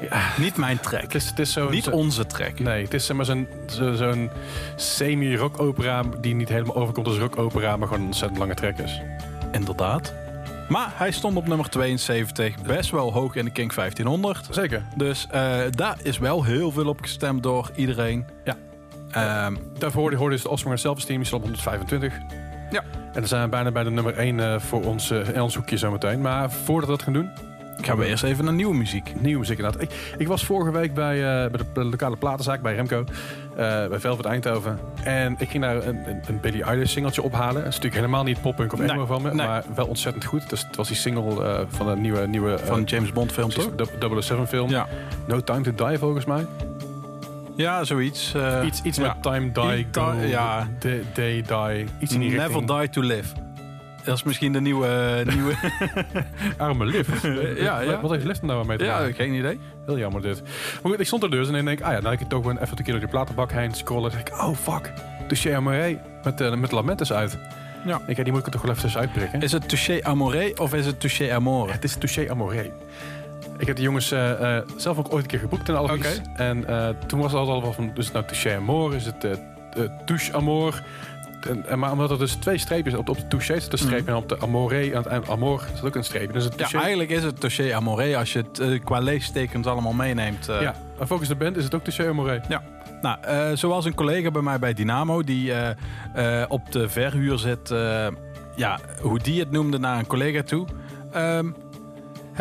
ja. 0.09 0.29
Niet 0.37 0.57
mijn 0.57 0.79
track. 0.79 1.01
Het 1.01 1.15
is, 1.15 1.29
het 1.29 1.39
is 1.39 1.51
zo, 1.51 1.69
niet 1.69 1.89
onze 1.89 2.25
track. 2.25 2.59
Nee, 2.59 2.83
het 2.83 2.93
is 2.93 3.05
zeg 3.05 3.15
maar 3.15 3.25
zo'n 3.25 3.47
zo, 3.67 4.27
semi-rock 4.75 5.59
opera 5.59 6.03
die 6.21 6.35
niet 6.35 6.49
helemaal 6.49 6.75
overkomt 6.75 7.07
als 7.07 7.17
rock 7.17 7.37
opera, 7.37 7.77
maar 7.77 7.87
gewoon 7.87 8.01
een 8.01 8.09
ontzettend 8.09 8.39
lange 8.39 8.53
track 8.53 8.77
is. 8.77 9.01
Inderdaad. 9.51 10.13
Maar 10.69 10.91
hij 10.95 11.11
stond 11.11 11.37
op 11.37 11.47
nummer 11.47 11.69
72, 11.69 12.61
best 12.61 12.89
wel 12.89 13.13
hoog 13.13 13.35
in 13.35 13.45
de 13.45 13.51
King 13.51 13.73
1500. 13.73 14.47
Zeker. 14.49 14.83
Dus 14.95 15.27
uh, 15.33 15.59
daar 15.69 15.97
is 16.03 16.17
wel 16.17 16.43
heel 16.43 16.71
veel 16.71 16.87
op 16.87 17.01
gestemd 17.01 17.43
door 17.43 17.71
iedereen. 17.75 18.25
Ja. 18.43 18.57
Um, 19.17 19.57
Daarvoor 19.77 20.13
hoorde 20.13 20.35
dus 20.35 20.43
de 20.43 20.49
Oscar 20.49 20.77
Self-Esteem, 20.77 21.17
die 21.17 21.25
stond 21.25 21.43
op 21.43 21.49
125. 21.49 22.13
Ja. 22.71 22.83
En 22.91 23.19
dan 23.19 23.27
zijn 23.27 23.43
we 23.43 23.49
bijna 23.49 23.71
bij 23.71 23.83
de 23.83 23.91
nummer 23.91 24.17
1 24.17 24.37
uh, 24.37 24.59
voor 24.59 24.85
ons, 24.85 25.11
uh, 25.11 25.27
in 25.27 25.41
ons 25.41 25.55
hoekje 25.55 25.77
zometeen. 25.77 26.21
Maar 26.21 26.51
voordat 26.51 26.89
we 26.89 26.95
dat 26.95 27.03
gaan 27.03 27.13
doen, 27.13 27.29
Gaan 27.83 27.97
we 27.97 28.05
eerst 28.05 28.23
even 28.23 28.45
naar 28.45 28.53
nieuwe 28.53 28.75
muziek. 28.75 29.21
Nieuwe 29.21 29.39
muziek 29.39 29.57
inderdaad. 29.57 29.81
Ik, 29.81 30.15
ik 30.17 30.27
was 30.27 30.45
vorige 30.45 30.71
week 30.71 30.93
bij, 30.93 31.15
uh, 31.15 31.51
bij 31.51 31.61
de 31.73 31.83
lokale 31.83 32.17
platenzaak 32.17 32.61
bij 32.61 32.75
Remco. 32.75 33.03
Bij 33.55 33.99
Velvet 33.99 34.25
Eindhoven. 34.25 34.79
En 35.03 35.35
ik 35.37 35.49
ging 35.49 35.63
daar 35.63 35.87
een, 35.87 36.09
een, 36.09 36.21
een 36.27 36.39
Billie 36.39 36.63
Eilish 36.63 36.91
singeltje 36.91 37.21
ophalen. 37.21 37.53
Dat 37.53 37.61
is 37.61 37.75
natuurlijk 37.75 37.95
helemaal 37.95 38.23
niet 38.23 38.41
pop-punk 38.41 38.73
of 38.73 38.79
nee, 38.79 38.89
emo 38.89 39.05
van 39.05 39.21
me. 39.21 39.33
Nee. 39.33 39.47
Maar 39.47 39.63
wel 39.75 39.87
ontzettend 39.87 40.25
goed. 40.25 40.49
Dus 40.49 40.61
het 40.61 40.75
was 40.75 40.87
die 40.87 40.97
single 40.97 41.65
van 41.69 41.87
een 41.87 42.01
nieuwe... 42.01 42.27
nieuwe 42.27 42.59
van 42.59 42.83
James 42.83 43.11
Bond 43.11 43.31
film 43.31 43.49
toch? 43.49 43.69
007 44.19 44.47
film. 44.47 44.69
Ja. 44.69 44.87
No 45.25 45.39
Time 45.39 45.61
to 45.61 45.87
Die 45.87 45.97
volgens 45.97 46.25
mij. 46.25 46.45
Ja, 47.61 47.83
zoiets. 47.83 48.33
Uh, 48.35 48.61
iets 48.65 48.81
iets 48.81 48.97
ja. 48.97 49.03
met 49.03 49.23
time, 49.23 49.51
die, 49.51 49.87
go, 49.91 50.13
ja. 50.13 50.67
day, 50.79 51.03
day, 51.13 51.41
die. 51.41 51.85
Iets 51.99 52.13
in 52.13 52.19
die 52.19 52.29
Never 52.29 52.47
richting. 52.47 52.79
die 52.79 52.89
to 52.89 53.01
live. 53.01 53.33
Dat 54.03 54.15
is 54.15 54.23
misschien 54.23 54.53
de 54.53 54.61
nieuwe... 54.61 55.23
nieuwe 55.33 55.53
Arme 56.57 56.85
lift. 56.85 57.21
ja, 57.57 57.79
ja. 57.81 58.01
Wat 58.01 58.11
heeft 58.11 58.25
Lift 58.25 58.41
nou 58.41 58.65
mee 58.65 58.77
te 58.77 58.85
maken? 58.85 59.07
Ja, 59.07 59.13
geen 59.13 59.33
idee. 59.33 59.59
Heel 59.85 59.97
jammer 59.97 60.21
dit. 60.21 60.41
Maar 60.81 60.91
goed, 60.91 60.99
ik 60.99 61.05
stond 61.05 61.23
er 61.23 61.29
dus 61.29 61.47
en 61.47 61.55
ik 61.55 61.65
denk, 61.65 61.81
ah 61.81 61.91
ja, 61.91 61.99
nou 61.99 62.13
ik 62.13 62.19
het 62.19 62.29
toch 62.29 62.41
gewoon 62.41 62.57
even 62.57 62.77
een 62.77 62.83
keer 62.83 62.93
door 62.93 63.01
die 63.01 63.09
platenbak 63.09 63.51
heen 63.51 63.73
scrollen. 63.73 64.11
denk 64.11 64.29
ik, 64.29 64.37
oh 64.37 64.55
fuck, 64.55 64.93
Touché 65.27 65.55
Amoré 65.55 66.01
met, 66.23 66.41
uh, 66.41 66.53
met 66.53 66.71
Lamentes 66.71 67.13
uit. 67.13 67.37
Ja. 67.85 68.01
Ik, 68.07 68.23
die 68.23 68.31
moet 68.31 68.39
ik 68.39 68.45
er 68.45 68.51
toch 68.51 68.61
wel 68.61 68.71
even 68.71 68.99
uitprikken. 68.99 69.41
Is 69.41 69.51
het 69.51 69.69
Touché 69.69 69.99
Amoré 70.03 70.51
of 70.55 70.73
is 70.73 70.85
het 70.85 70.99
Touché 70.99 71.33
Amore? 71.33 71.71
Het 71.71 71.83
is 71.83 71.95
Touché 71.95 72.29
Amoré. 72.29 72.71
Ik 73.61 73.67
heb 73.67 73.75
de 73.75 73.81
jongens 73.81 74.11
uh, 74.11 74.29
uh, 74.41 74.57
zelf 74.75 74.97
ook 74.97 75.13
ooit 75.13 75.23
een 75.23 75.29
keer 75.29 75.39
geboekt 75.39 75.69
in 75.69 75.75
Alvis. 75.75 76.21
Okay. 76.33 76.53
En 76.53 76.65
toen 77.07 77.19
was 77.19 77.31
het 77.31 77.41
al 77.41 77.61
wel 77.61 77.73
van, 77.73 77.91
dus 77.93 78.11
nou 78.11 78.25
Touché 78.25 78.55
Amore, 78.55 78.95
is 78.95 79.05
het 79.05 79.39
Touche 80.05 80.33
Amore... 80.33 80.77
En, 81.67 81.79
maar 81.79 81.91
omdat 81.91 82.11
er 82.11 82.17
dus 82.17 82.33
twee 82.33 82.57
streepjes 82.57 82.93
op, 82.93 83.09
op 83.09 83.17
de 83.17 83.27
touché 83.27 83.59
zit, 83.59 83.71
een 83.71 83.77
streep 83.77 84.07
en 84.07 84.15
op 84.15 84.29
de 84.29 84.39
amore 84.39 84.95
aan 84.95 85.03
het 85.07 85.29
amor 85.29 85.63
zit 85.73 85.85
ook 85.85 85.95
een 85.95 86.03
streepje. 86.03 86.33
Dus 86.33 86.43
het 86.43 86.69
ja, 86.69 86.81
eigenlijk 86.81 87.09
is 87.09 87.23
het 87.23 87.39
touché 87.39 87.73
amore 87.73 88.17
als 88.17 88.33
je 88.33 88.39
het 88.39 88.59
uh, 88.59 88.83
qua 88.83 88.99
leestekens 88.99 89.67
allemaal 89.67 89.93
meeneemt. 89.93 90.49
Uh. 90.49 90.61
Ja, 90.61 90.75
en 90.99 91.07
volgens 91.07 91.29
de 91.29 91.35
band 91.35 91.57
is 91.57 91.63
het 91.63 91.75
ook 91.75 91.83
touché 91.83 92.09
amore. 92.09 92.41
Ja. 92.47 92.63
Nou, 93.01 93.17
uh, 93.25 93.57
zoals 93.57 93.85
een 93.85 93.95
collega 93.95 94.31
bij 94.31 94.41
mij 94.41 94.59
bij 94.59 94.73
Dynamo, 94.73 95.23
die 95.23 95.53
op 96.47 96.71
de 96.71 96.89
verhuur 96.89 97.37
zit, 97.37 97.69
ja, 98.55 98.79
hoe 99.01 99.19
die 99.19 99.39
het 99.39 99.51
noemde 99.51 99.79
naar 99.79 99.97
een 99.97 100.07
collega 100.07 100.41
toe. 100.41 100.67
Um, 101.15 101.55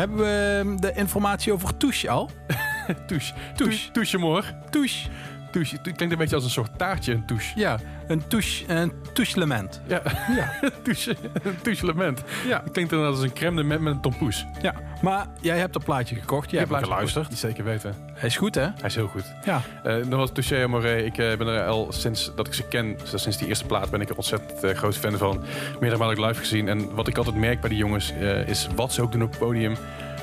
hebben 0.01 0.17
we 0.17 0.75
de 0.79 0.93
informatie 0.93 1.53
over 1.53 1.77
touche 1.77 2.09
al? 2.09 2.29
touche. 3.07 3.33
Touche. 3.55 3.91
Touche, 3.91 4.15
amor. 4.15 4.43
Touche. 4.69 5.09
Touche. 5.51 5.75
Het 5.75 5.95
klinkt 5.95 6.11
een 6.11 6.17
beetje 6.17 6.35
als 6.35 6.43
een 6.43 6.49
soort 6.49 6.77
taartje, 6.77 7.13
een 7.13 7.25
touche. 7.25 7.59
Ja, 7.59 7.79
een 8.07 8.27
touche, 8.27 8.73
een 8.73 8.93
touchelement. 9.13 9.81
Ja, 9.87 10.01
ja. 10.35 10.69
touche, 10.83 11.15
een 11.43 11.61
touchelement. 11.61 12.23
Ja. 12.47 12.61
Het 12.63 12.71
klinkt 12.71 12.91
dan 12.91 13.05
als 13.05 13.21
een 13.21 13.33
crème 13.33 13.61
de 13.61 13.63
met 13.63 13.93
een 13.93 14.01
tompoes. 14.01 14.45
Ja, 14.61 14.73
maar 15.01 15.27
jij 15.41 15.57
hebt 15.57 15.75
een 15.75 15.83
plaatje 15.83 16.15
gekocht. 16.15 16.51
Jij 16.51 16.59
hebt 16.59 16.83
geluisterd. 16.83 17.37
Zeker 17.37 17.63
weten. 17.63 17.95
Hij 18.13 18.29
is 18.29 18.37
goed, 18.37 18.55
hè? 18.55 18.61
Hij 18.61 18.73
is 18.83 18.95
heel 18.95 19.07
goed. 19.07 19.33
Ja. 19.45 19.61
Uh, 19.85 19.95
nog 19.95 20.19
was 20.19 20.31
Touché 20.33 20.63
Amoré. 20.63 20.97
Ik 20.97 21.17
uh, 21.17 21.37
ben 21.37 21.47
er 21.47 21.65
al 21.65 21.91
sinds 21.91 22.31
dat 22.35 22.47
ik 22.47 22.53
ze 22.53 22.67
ken, 22.67 22.97
dus 23.11 23.21
sinds 23.21 23.37
die 23.37 23.47
eerste 23.47 23.65
plaat, 23.65 23.89
ben 23.89 24.01
ik 24.01 24.09
er 24.09 24.15
ontzettend 24.15 24.63
uh, 24.63 24.71
groot 24.71 24.97
fan 24.97 25.17
van. 25.17 25.43
Meerdere 25.79 26.01
malen 26.01 26.25
live 26.25 26.39
gezien. 26.39 26.67
En 26.67 26.93
wat 26.93 27.07
ik 27.07 27.17
altijd 27.17 27.35
merk 27.35 27.59
bij 27.59 27.69
die 27.69 27.77
jongens, 27.77 28.11
is 28.45 28.67
wat 28.75 28.93
ze 28.93 29.01
ook 29.01 29.11
doen 29.11 29.23
op 29.23 29.29
het 29.29 29.39
podium. 29.39 29.75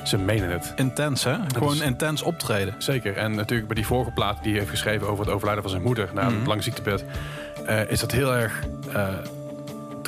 Ze 0.09 0.17
menen 0.17 0.49
het. 0.49 0.73
Intens, 0.75 1.23
hè? 1.23 1.37
Dat 1.37 1.57
Gewoon 1.57 1.73
is... 1.73 1.79
intens 1.79 2.21
optreden. 2.21 2.75
Zeker. 2.77 3.17
En 3.17 3.35
natuurlijk 3.35 3.67
bij 3.67 3.75
die 3.75 3.85
vorige 3.85 4.11
plaat 4.11 4.37
die 4.41 4.49
hij 4.49 4.59
heeft 4.59 4.71
geschreven 4.71 5.07
over 5.07 5.25
het 5.25 5.33
overlijden 5.33 5.63
van 5.63 5.71
zijn 5.71 5.83
moeder 5.83 6.09
na 6.13 6.21
mm 6.21 6.27
-hmm. 6.27 6.39
een 6.39 6.47
lang 6.47 6.63
ziektebed, 6.63 7.05
uh, 7.69 7.91
is 7.91 7.99
dat 7.99 8.11
heel 8.11 8.35
erg 8.35 8.63
uh, 8.95 9.07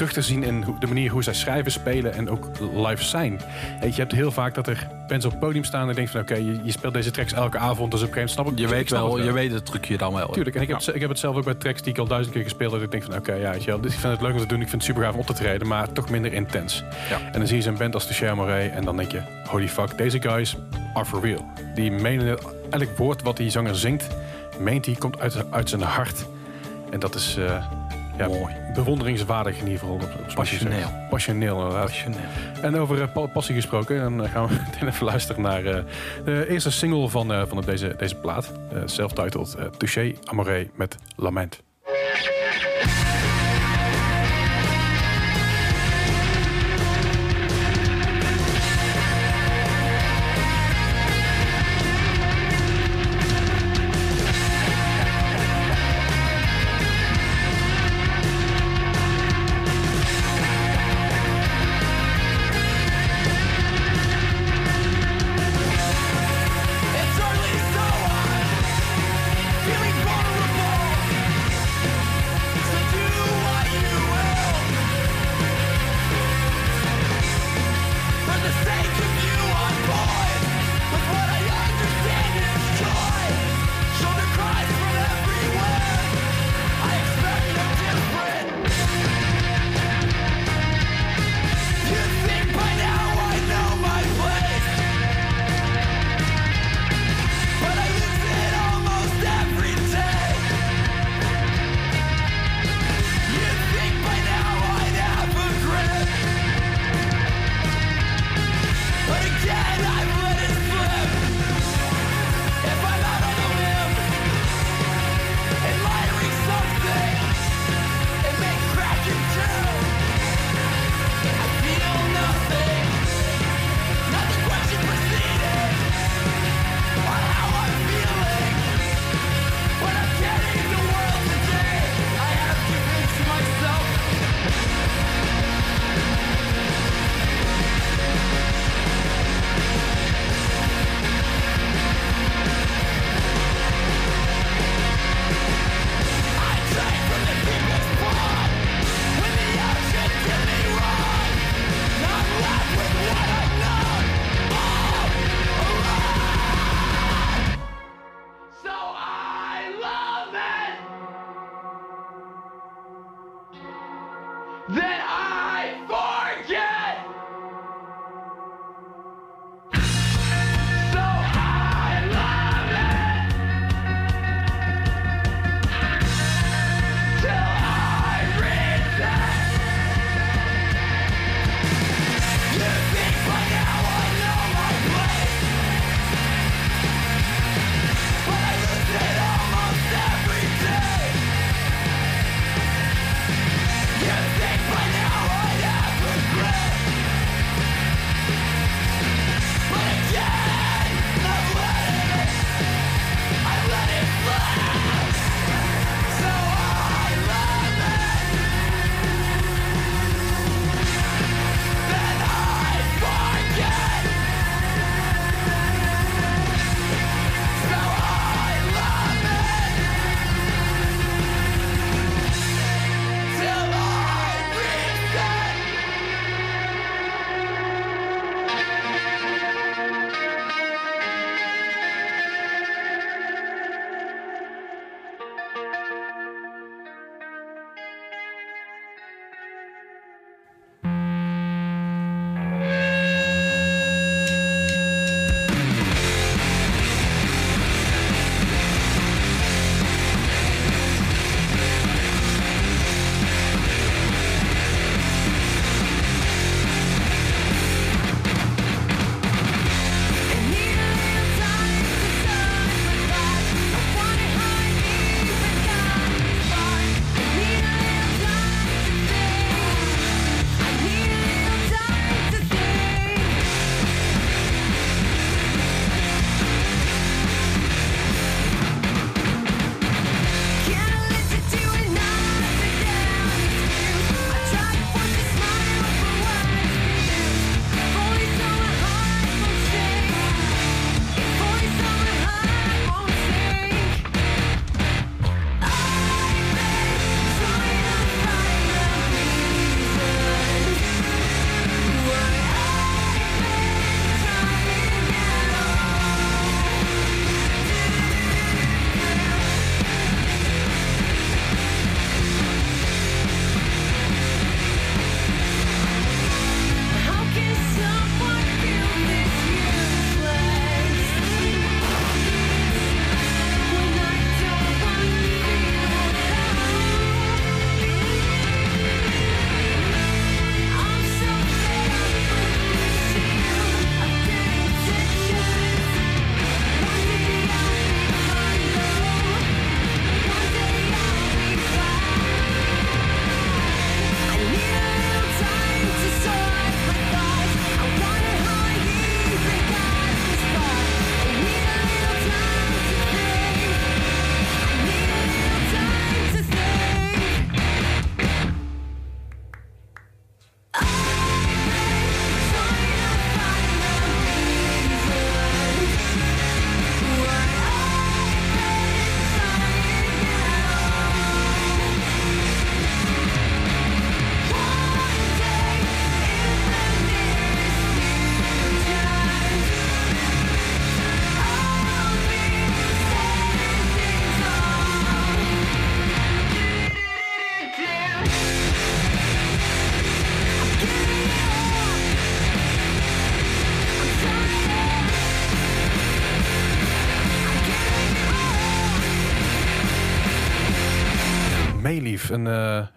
terug 0.02 0.16
te 0.16 0.22
zien 0.22 0.44
in 0.44 0.66
de 0.80 0.88
manier 0.88 1.12
hoe 1.12 1.24
zij 1.24 1.34
schrijven, 1.34 1.72
spelen 1.72 2.14
en 2.14 2.30
ook 2.30 2.50
live 2.74 3.04
zijn. 3.04 3.42
Je, 3.82 3.94
hebt 3.94 4.12
heel 4.12 4.32
vaak 4.32 4.56
dat 4.56 4.68
er 4.68 4.88
bands 5.08 5.26
op 5.26 5.32
het 5.32 5.40
podium 5.40 5.64
staan 5.64 5.82
en 5.82 5.88
je 5.88 5.94
denkt 5.94 6.12
van 6.12 6.22
oké, 6.22 6.32
okay, 6.32 6.46
je, 6.46 6.60
je, 6.64 6.72
speelt 6.72 6.94
deze 6.94 7.12
tracks 7.12 7.34
elke 7.34 7.58
avond, 7.58 7.92
dus 7.92 8.02
op 8.02 8.08
een 8.08 8.14
gegeven 8.14 8.36
moment 8.36 8.56
snap 8.56 8.68
ik. 8.68 8.70
Je 8.70 8.76
weet 8.76 8.90
wel, 8.90 9.16
wel, 9.16 9.26
je 9.26 9.32
weet 9.32 9.52
het 9.52 9.66
trucje 9.66 9.98
dan 9.98 10.14
wel. 10.14 10.28
Tuurlijk. 10.28 10.56
En 10.56 10.62
ik, 10.62 10.68
ja. 10.68 10.78
heb, 10.86 10.96
ik 10.96 11.02
heb 11.02 11.10
het 11.10 11.20
zelf 11.20 11.36
ook 11.36 11.44
bij 11.44 11.54
tracks 11.54 11.82
die 11.82 11.94
ik 11.94 12.00
al 12.00 12.08
duizend 12.08 12.34
keer 12.36 12.44
gespeeld 12.44 12.72
heb. 12.72 12.82
Ik 12.82 12.92
denk 12.92 13.04
van 13.04 13.14
oké, 13.14 13.30
okay, 13.30 13.42
ja, 13.42 13.52
weet 13.52 13.64
je 13.64 13.72
wel, 13.72 13.86
ik 13.86 13.92
vind 13.92 14.14
het 14.14 14.22
leuk 14.22 14.34
om 14.34 14.38
te 14.38 14.46
doen, 14.46 14.62
ik 14.62 14.70
vind 14.70 14.82
het 14.82 14.92
super 14.92 15.04
gaaf 15.04 15.14
om 15.14 15.20
op 15.20 15.26
te 15.26 15.34
treden, 15.34 15.68
maar 15.68 15.92
toch 15.92 16.10
minder 16.10 16.34
intens. 16.34 16.84
Ja. 17.10 17.20
En 17.32 17.40
dan 17.40 17.48
zie 17.48 17.58
je 17.58 17.64
zo'n 17.64 17.78
band 17.78 17.94
als 17.94 18.08
de 18.08 18.14
Chermoray 18.14 18.70
en 18.70 18.86
dan 18.86 18.98
denk 18.98 19.12
je, 19.12 19.22
holy 19.46 19.70
fuck, 19.70 19.98
deze 19.98 20.22
guys 20.22 20.56
are 20.94 21.06
for 21.06 21.22
real. 21.22 21.52
Die 21.76 21.92
menen 21.92 22.26
het, 22.26 22.44
elk 22.70 22.98
woord 22.98 23.22
wat 23.22 23.38
die 23.38 23.50
zanger 23.50 23.76
zingt, 23.76 24.08
meent 24.60 24.86
hij, 24.86 24.96
komt 24.96 25.20
uit, 25.20 25.52
uit 25.52 25.70
zijn 25.70 25.82
hart. 25.82 26.26
En 26.90 27.00
dat 27.00 27.16
is 27.16 27.38
uh, 27.38 27.66
ja, 28.28 28.38
mooi. 28.38 28.54
Bewonderingswaardig 28.74 29.58
in 29.58 29.64
ieder 29.64 29.80
geval. 29.80 29.96
Op, 29.96 30.02
op 30.02 30.36
Passioneel. 30.36 30.90
Passioneel, 31.10 31.58
inderdaad. 31.58 31.86
Passioneel. 31.86 32.20
En 32.62 32.76
over 32.76 32.98
uh, 32.98 33.34
passie 33.34 33.56
gesproken, 33.56 34.18
dan 34.18 34.30
gaan 34.30 34.48
we 34.48 34.54
meteen 34.72 34.88
even 34.88 35.06
luisteren 35.06 35.42
naar 35.42 35.64
uh, 35.64 35.78
de 36.26 36.50
eerste 36.50 36.72
single 36.72 37.10
van, 37.10 37.48
van 37.48 37.62
deze, 37.62 37.96
deze 37.98 38.16
plaat. 38.16 38.52
Self-titled 38.86 39.58
Touché 39.78 40.14
Amoré 40.24 40.70
met 40.76 40.98
Lament. 41.16 41.71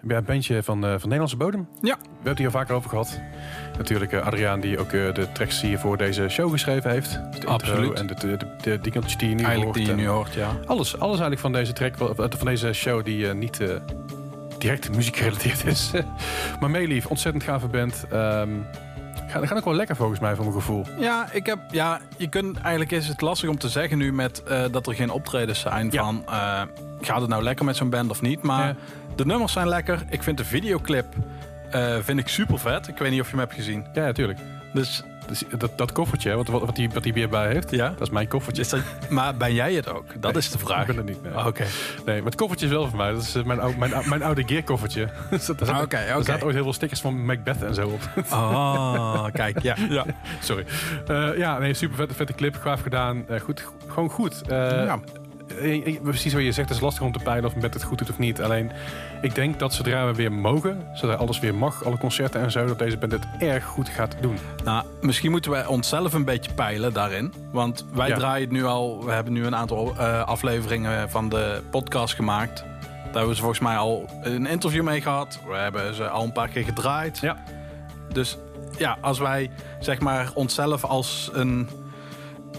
Uh, 0.06 0.18
bandje 0.18 0.62
van, 0.62 0.80
van 0.80 1.00
Nederlandse 1.02 1.36
bodem. 1.36 1.68
Ja. 1.80 1.96
We 2.00 2.06
hebben 2.06 2.30
het 2.30 2.38
hier 2.38 2.50
vaker 2.50 2.74
over 2.74 2.90
gehad. 2.90 3.20
Natuurlijk 3.76 4.14
Adriaan 4.14 4.60
die 4.60 4.78
ook 4.78 4.90
de 4.90 5.26
tracks 5.32 5.60
hier 5.60 5.78
voor 5.78 5.96
deze 5.96 6.28
show 6.28 6.50
geschreven 6.50 6.90
heeft. 6.90 7.10
De 7.40 7.46
Absoluut. 7.46 7.98
En 7.98 8.06
de, 8.06 8.14
de, 8.14 8.36
de, 8.62 8.78
die 8.80 9.28
je 9.28 9.34
nu 9.34 9.44
Eigenlijk 9.44 9.62
hoort. 9.62 9.74
die 9.74 9.86
je 9.86 9.94
nu 9.94 10.06
hoort, 10.06 10.34
ja. 10.34 10.48
Alles, 10.66 10.94
alles 10.94 11.20
eigenlijk 11.20 11.40
van 11.40 11.52
deze 11.52 11.72
track, 11.72 11.94
van 12.16 12.46
deze 12.46 12.72
show 12.72 13.04
die 13.04 13.26
niet 13.26 13.60
direct 14.58 14.94
muziek 14.94 15.16
gerelateerd 15.16 15.64
is. 15.64 15.90
maar 16.60 16.70
Mayleaf, 16.70 17.06
ontzettend 17.06 17.44
gave 17.44 17.66
band. 17.66 18.04
Um, 18.12 18.66
gaat, 19.26 19.46
gaat 19.46 19.58
ook 19.58 19.64
wel 19.64 19.74
lekker 19.74 19.96
volgens 19.96 20.20
mij, 20.20 20.34
van 20.34 20.44
mijn 20.44 20.56
gevoel. 20.56 20.84
Ja, 20.98 21.28
ik 21.32 21.46
heb, 21.46 21.58
ja, 21.70 22.00
je 22.16 22.28
kunt, 22.28 22.58
eigenlijk 22.58 22.90
is 22.90 23.08
het 23.08 23.20
lastig 23.20 23.48
om 23.48 23.58
te 23.58 23.68
zeggen 23.68 23.98
nu 23.98 24.12
met 24.12 24.42
uh, 24.48 24.64
dat 24.70 24.86
er 24.86 24.94
geen 24.94 25.10
optredens 25.10 25.60
zijn 25.60 25.92
van... 25.92 26.24
Uh, 26.28 26.62
gaat 27.00 27.20
het 27.20 27.30
nou 27.30 27.42
lekker 27.42 27.64
met 27.64 27.76
zo'n 27.76 27.90
band 27.90 28.10
of 28.10 28.22
niet? 28.22 28.42
Maar 28.42 28.76
de 29.16 29.26
nummers 29.26 29.52
zijn 29.52 29.68
lekker. 29.68 30.02
Ik 30.08 30.22
vind 30.22 30.38
de 30.38 30.44
videoclip 30.44 31.06
uh, 31.74 31.96
vind 32.00 32.18
ik 32.18 32.28
super 32.28 32.58
vet. 32.58 32.88
Ik 32.88 32.98
weet 32.98 33.10
niet 33.10 33.20
of 33.20 33.26
je 33.26 33.36
hem 33.36 33.40
hebt 33.40 33.54
gezien. 33.54 33.86
Ja, 33.92 34.04
natuurlijk. 34.04 34.38
Dus 34.72 35.04
dus 35.26 35.44
dat, 35.58 35.78
dat 35.78 35.92
koffertje, 35.92 36.34
wat, 36.34 36.48
wat, 36.48 36.76
die, 36.76 36.90
wat 36.90 37.02
die 37.02 37.12
weer 37.12 37.28
bij 37.28 37.52
heeft, 37.52 37.70
ja? 37.70 37.88
dat 37.88 38.00
is 38.00 38.10
mijn 38.10 38.28
koffertje. 38.28 38.78
maar 39.10 39.36
ben 39.36 39.54
jij 39.54 39.74
het 39.74 39.88
ook? 39.88 40.04
Dat 40.20 40.36
is 40.36 40.50
de 40.50 40.58
vraag. 40.58 40.80
Ik 40.80 40.86
ben 40.86 40.96
er 40.96 41.04
niet. 41.04 41.22
Nee. 41.22 41.32
Oh, 41.36 41.46
oké. 41.46 41.64
Nee, 42.04 42.16
maar 42.16 42.24
het 42.24 42.34
koffertje 42.34 42.66
is 42.66 42.72
wel 42.72 42.88
van 42.88 42.98
mij. 42.98 43.12
Dat 43.12 43.22
is 43.22 43.42
mijn, 43.42 43.78
mijn, 43.78 43.92
mijn 44.08 44.22
oude 44.22 44.42
gearkoffertje. 44.46 45.08
Oké, 45.50 45.80
oké. 45.82 45.96
Er 45.96 46.22
staat 46.22 46.42
ooit 46.42 46.54
heel 46.54 46.62
veel 46.62 46.72
stickers 46.72 47.00
van 47.00 47.24
Macbeth 47.24 47.62
en 47.62 47.74
zo 47.74 47.88
op. 47.88 48.24
Oh, 48.32 49.26
kijk, 49.32 49.62
ja. 49.62 49.76
ja. 49.88 50.04
Sorry. 50.40 50.64
Uh, 51.10 51.38
ja, 51.38 51.58
nee, 51.58 51.74
super 51.74 51.96
vette, 51.96 52.14
vette 52.14 52.34
clip. 52.34 52.56
Gaaf 52.56 52.80
gedaan. 52.80 53.24
Uh, 53.30 53.40
goed, 53.40 53.64
gewoon 53.86 54.10
goed. 54.10 54.42
Uh, 54.50 54.68
ja 54.70 54.98
precies 56.02 56.32
wat 56.32 56.42
je 56.42 56.52
zegt, 56.52 56.68
het 56.68 56.76
is 56.76 56.82
lastig 56.82 57.02
om 57.02 57.12
te 57.12 57.18
peilen 57.18 57.50
of 57.50 57.56
met 57.56 57.74
het 57.74 57.82
goed 57.82 57.98
doet 57.98 58.10
of 58.10 58.18
niet. 58.18 58.40
Alleen, 58.42 58.72
ik 59.22 59.34
denk 59.34 59.58
dat 59.58 59.74
zodra 59.74 60.06
we 60.06 60.14
weer 60.14 60.32
mogen, 60.32 60.86
zodra 60.92 61.16
alles 61.16 61.38
weer 61.38 61.54
mag, 61.54 61.84
alle 61.84 61.98
concerten 61.98 62.40
en 62.40 62.50
zo, 62.50 62.66
dat 62.66 62.78
deze 62.78 62.96
band 62.96 63.12
het 63.12 63.26
erg 63.38 63.64
goed 63.64 63.88
gaat 63.88 64.16
doen. 64.20 64.38
Nou, 64.64 64.84
misschien 65.00 65.30
moeten 65.30 65.50
wij 65.50 65.66
onszelf 65.66 66.12
een 66.12 66.24
beetje 66.24 66.54
peilen 66.54 66.92
daarin. 66.92 67.32
Want 67.52 67.86
wij 67.92 68.12
draaien 68.12 68.42
het 68.42 68.56
nu 68.56 68.64
al, 68.64 69.04
we 69.04 69.12
hebben 69.12 69.32
nu 69.32 69.46
een 69.46 69.56
aantal 69.56 69.94
uh, 69.98 70.22
afleveringen 70.22 71.10
van 71.10 71.28
de 71.28 71.62
podcast 71.70 72.14
gemaakt. 72.14 72.64
Daar 73.04 73.22
hebben 73.22 73.34
ze 73.34 73.40
volgens 73.40 73.60
mij 73.60 73.76
al 73.76 74.08
een 74.22 74.46
interview 74.46 74.82
mee 74.82 75.00
gehad. 75.00 75.40
We 75.46 75.56
hebben 75.56 75.94
ze 75.94 76.08
al 76.08 76.24
een 76.24 76.32
paar 76.32 76.48
keer 76.48 76.64
gedraaid. 76.64 77.18
Ja. 77.18 77.36
Dus 78.12 78.38
ja, 78.78 78.96
als 79.00 79.18
wij 79.18 79.50
zeg 79.80 80.00
maar 80.00 80.30
onszelf 80.34 80.84
als 80.84 81.30
een 81.32 81.68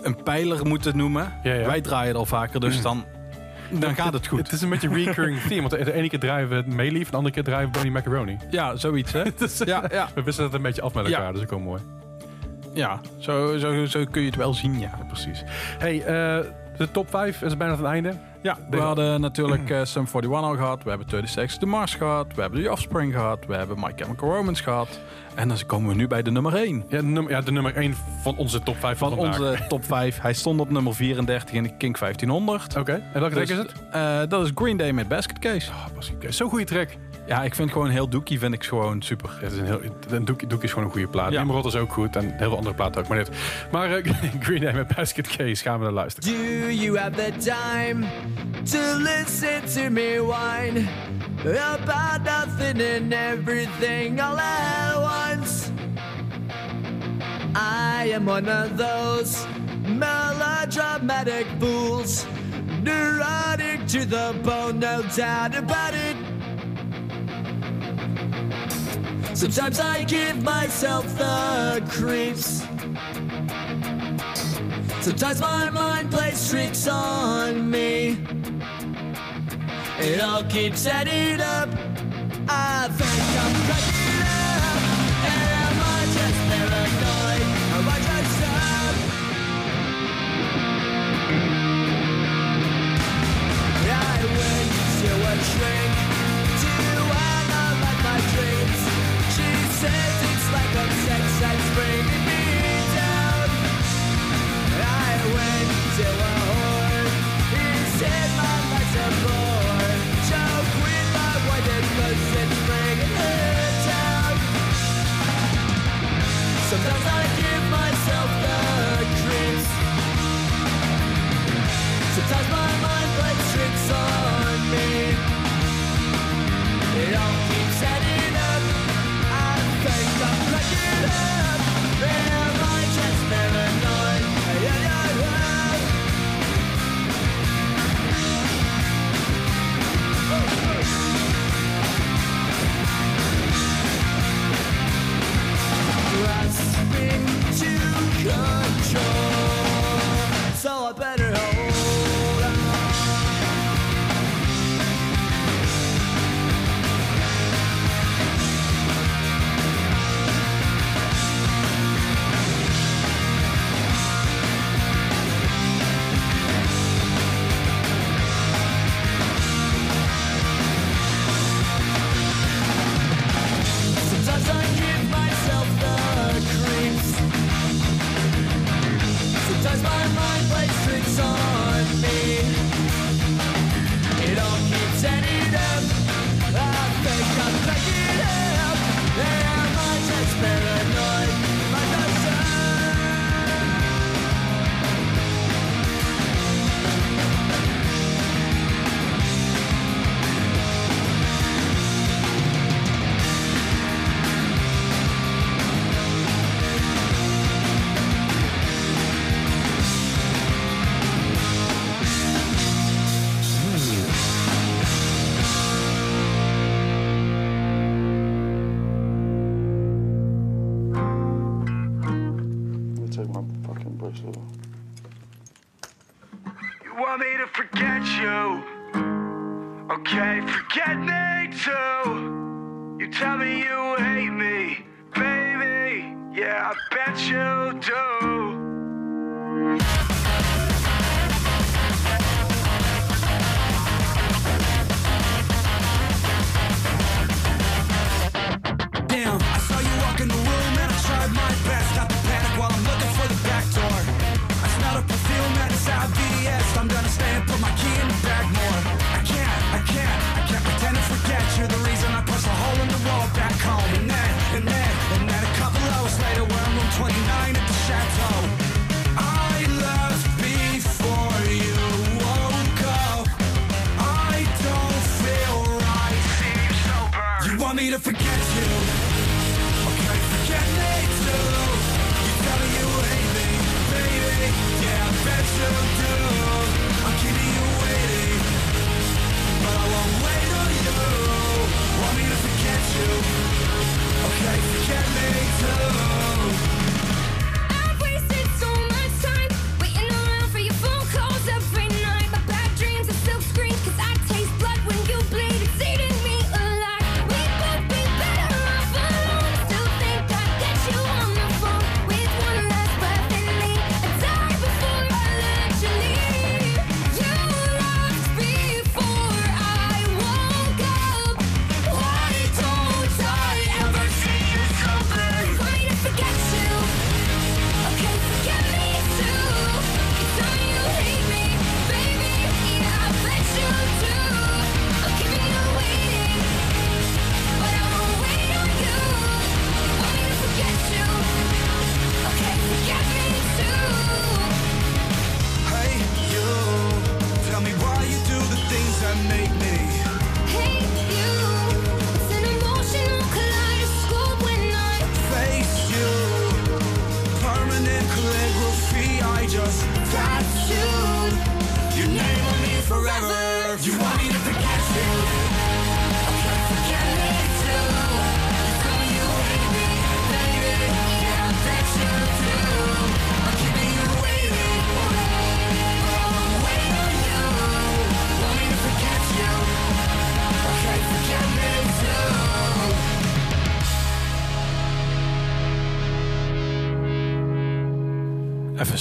een 0.05 0.23
pijler 0.23 0.65
moeten 0.65 0.97
noemen. 0.97 1.33
Wij 1.43 1.81
draaien 1.81 2.07
het 2.07 2.17
al 2.17 2.25
vaker, 2.25 2.59
dus 2.59 2.81
dan, 2.81 3.05
dan 3.71 3.95
gaat 3.95 4.13
het 4.13 4.27
goed. 4.27 4.39
Het 4.39 4.51
is 4.51 4.61
een 4.61 4.69
beetje 4.69 4.89
recurring 4.89 5.41
theme. 5.41 5.67
Want 5.67 5.85
de 5.85 5.93
ene 5.93 6.09
keer 6.09 6.19
draaien 6.19 6.49
we 6.49 6.63
Meelief, 6.65 7.09
de 7.09 7.15
andere 7.15 7.33
keer 7.33 7.43
draaien 7.43 7.65
we 7.65 7.71
Bonnie 7.71 7.91
Macaroni. 7.91 8.37
Ja, 8.49 8.75
zoiets 8.75 9.11
hè. 9.11 9.23
dus, 9.37 9.57
ja, 9.57 9.83
ja. 9.91 10.09
We 10.15 10.23
wisselen 10.23 10.49
het 10.49 10.57
een 10.57 10.63
beetje 10.65 10.81
af 10.81 10.93
met 10.93 11.05
elkaar, 11.05 11.31
dus 11.31 11.41
dat 11.41 11.51
is 11.51 11.57
ook 11.57 11.63
mooi. 11.63 11.81
Ja, 12.73 13.01
zo, 13.17 13.57
zo, 13.57 13.85
zo 13.85 14.05
kun 14.11 14.21
je 14.21 14.27
het 14.27 14.37
wel 14.37 14.53
zien, 14.53 14.79
ja. 14.79 14.99
precies. 15.07 15.43
Hey, 15.77 15.95
uh, 15.95 16.45
de 16.77 16.91
top 16.91 17.09
5 17.09 17.41
is 17.41 17.57
bijna 17.57 17.75
het 17.75 17.85
einde. 17.85 18.13
Ja, 18.41 18.57
we 18.69 18.77
hadden 18.77 19.21
natuurlijk 19.21 19.69
uh, 19.69 19.83
Sum 19.83 20.05
41 20.05 20.31
al 20.31 20.55
gehad. 20.55 20.83
We 20.83 20.89
hebben 20.89 21.07
36 21.09 21.57
The 21.57 21.65
Mars 21.65 21.95
gehad. 21.95 22.27
We 22.35 22.41
hebben 22.41 22.63
The 22.63 22.71
Offspring 22.71 23.13
gehad. 23.13 23.45
We 23.45 23.55
hebben 23.55 23.79
My 23.79 23.91
Chemical 23.95 24.29
Romance 24.29 24.63
gehad. 24.63 24.99
En 25.35 25.47
dan 25.47 25.57
komen 25.65 25.89
we 25.89 25.95
nu 25.95 26.07
bij 26.07 26.21
de 26.21 26.31
nummer 26.31 26.53
1. 26.53 26.83
Ja, 26.89 26.97
de 26.97 27.03
nummer, 27.03 27.31
ja, 27.31 27.41
de 27.41 27.51
nummer 27.51 27.75
1 27.75 27.95
van 28.21 28.37
onze 28.37 28.63
top 28.63 28.77
5 28.79 28.97
van, 28.97 29.09
van 29.09 29.19
onze 29.19 29.65
top 29.67 29.85
5. 29.85 30.21
Hij 30.21 30.33
stond 30.33 30.59
op 30.59 30.69
nummer 30.69 30.95
34 30.95 31.55
in 31.55 31.63
de 31.63 31.77
Kink 31.77 31.99
1500. 31.99 32.77
Oké, 32.77 32.91
en 33.13 33.19
welke 33.19 33.35
dus, 33.35 33.47
track 33.47 33.65
is 33.65 33.71
het? 33.71 33.83
Uh, 33.95 34.19
dat 34.29 34.45
is 34.45 34.51
Green 34.55 34.77
Day 34.77 34.91
met 34.91 35.07
Basket 35.07 35.39
Case. 35.39 35.69
Oh, 35.69 35.85
Basket 35.95 36.17
Case. 36.17 36.33
Zo'n 36.33 36.49
goede 36.49 36.65
track. 36.65 36.89
Ja, 37.27 37.43
ik 37.43 37.55
vind 37.55 37.71
gewoon 37.71 37.89
heel 37.89 38.09
Dookie 38.09 38.39
vind 38.39 38.53
ik 38.53 38.63
gewoon 38.63 39.01
super. 39.01 39.29
Ja, 39.29 39.43
het 39.43 39.51
is 39.51 39.57
een 39.57 39.65
heel, 39.65 39.81
een 40.09 40.25
Dookie, 40.25 40.47
Dookie 40.47 40.65
is 40.65 40.69
gewoon 40.69 40.85
een 40.85 40.93
goede 40.93 41.07
plaat. 41.07 41.31
Ja. 41.31 41.43
Nimrod 41.43 41.65
is 41.65 41.75
ook 41.75 41.93
goed 41.93 42.15
en 42.15 42.23
heel 42.23 42.37
veel 42.37 42.57
andere 42.57 42.75
platen 42.75 43.01
ook. 43.01 43.07
Maar, 43.07 43.17
net. 43.17 43.29
maar 43.71 44.05
uh, 44.05 44.13
Green 44.45 44.61
Day 44.61 44.73
met 44.73 44.95
Basket 44.95 45.27
Case 45.27 45.63
gaan 45.63 45.77
we 45.77 45.83
naar 45.83 45.93
luisteren. 45.93 46.33
Do 46.33 46.71
you 46.71 46.97
have 46.97 47.11
the 47.11 47.31
time 47.37 48.05
to 48.63 48.97
listen 48.97 49.83
to 49.83 49.89
me 49.89 50.25
whine 50.27 50.87
about 51.43 52.23
nothing 52.23 52.81
and 52.81 53.13
everything 53.13 54.21
all 54.21 54.37
at 54.37 55.01
once? 55.01 55.24
I 57.55 58.09
am 58.11 58.27
one 58.27 58.47
of 58.47 58.77
those 58.77 59.47
melodramatic 59.87 61.47
fools, 61.59 62.27
neurotic 62.83 63.87
to 63.87 64.05
the 64.05 64.39
bone, 64.43 64.77
no 64.79 65.01
doubt 65.15 65.55
about 65.55 65.93
it. 65.95 66.15
Sometimes 69.35 69.79
I 69.79 70.03
give 70.03 70.43
myself 70.43 71.05
the 71.17 71.83
creeps. 71.89 72.63
Sometimes 75.01 75.41
my 75.41 75.69
mind 75.71 76.11
plays 76.11 76.49
tricks 76.49 76.87
on 76.87 77.71
me. 77.71 78.19
It 79.99 80.21
all 80.21 80.43
keeps 80.43 80.85
adding 80.85 81.41
up. 81.41 81.69
I 82.47 82.87
think 82.89 83.25
I'm 83.43 83.55
cracking 83.65 84.14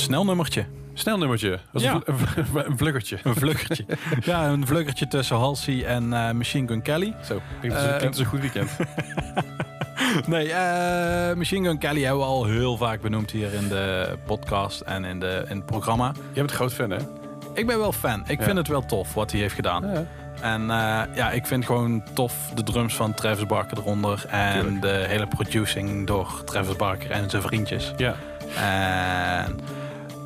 Snel 0.04 0.24
nummertje. 0.24 0.64
Snel 0.94 1.18
nummertje. 1.18 1.50
Dat 1.72 1.82
is 1.82 1.82
Ja. 1.82 2.00
een, 2.04 2.16
vl- 2.46 2.58
een 2.58 2.78
vluggertje. 2.78 3.18
Een 3.22 3.34
vluggertje. 3.34 3.84
ja, 4.30 4.46
een 4.48 4.66
vluggertje 4.66 5.08
tussen 5.08 5.36
Halsey 5.36 5.84
en 5.84 6.12
eh, 6.12 6.30
Machine 6.30 6.68
Gun 6.68 6.82
Kelly. 6.82 7.14
Zo, 7.24 7.40
klinkt 7.60 7.76
als, 7.78 7.86
Eh, 7.86 7.96
klinkt 7.96 8.18
een 8.18 8.24
goed 8.26 8.40
weekend. 8.40 8.70
Nee, 10.26 10.52
eh, 10.52 11.36
Machine 11.36 11.68
Gun 11.68 11.78
Kelly 11.78 12.00
hebben 12.02 12.20
we 12.20 12.26
al 12.26 12.44
heel 12.44 12.76
vaak 12.76 13.00
benoemd 13.00 13.30
hier 13.30 13.52
in 13.54 13.68
de 13.68 14.16
podcast 14.26 14.80
en 14.80 15.04
in, 15.04 15.20
de, 15.20 15.44
in 15.48 15.56
het 15.56 15.66
programma. 15.66 16.04
Jij 16.14 16.32
bent 16.34 16.50
een 16.50 16.56
groot 16.56 16.72
fan, 16.72 16.90
hè? 16.90 16.96
Ik 17.54 17.66
ben 17.66 17.78
wel 17.78 17.92
fan. 17.92 18.24
Ik 18.26 18.38
Ja. 18.38 18.44
vind 18.44 18.56
het 18.56 18.68
wel 18.68 18.86
tof 18.86 19.14
wat 19.14 19.30
hij 19.30 19.40
heeft 19.40 19.54
gedaan. 19.54 19.86
Ja. 19.92 20.04
En 20.40 20.62
ja, 21.14 21.30
ik 21.30 21.46
vind 21.46 21.66
gewoon 21.66 22.02
tof 22.12 22.34
de 22.54 22.62
drums 22.62 22.94
van 22.94 23.14
Travis 23.14 23.46
Barker 23.46 23.78
eronder. 23.78 24.24
En 24.28 24.60
Tuurlijk. 24.60 24.82
de 24.82 25.04
hele 25.08 25.26
producing 25.26 26.06
door 26.06 26.42
Travis 26.44 26.76
Barker 26.76 27.10
en 27.10 27.30
zijn 27.30 27.42
vriendjes. 27.42 27.92
Ja. 27.96 28.14
En, 28.56 29.58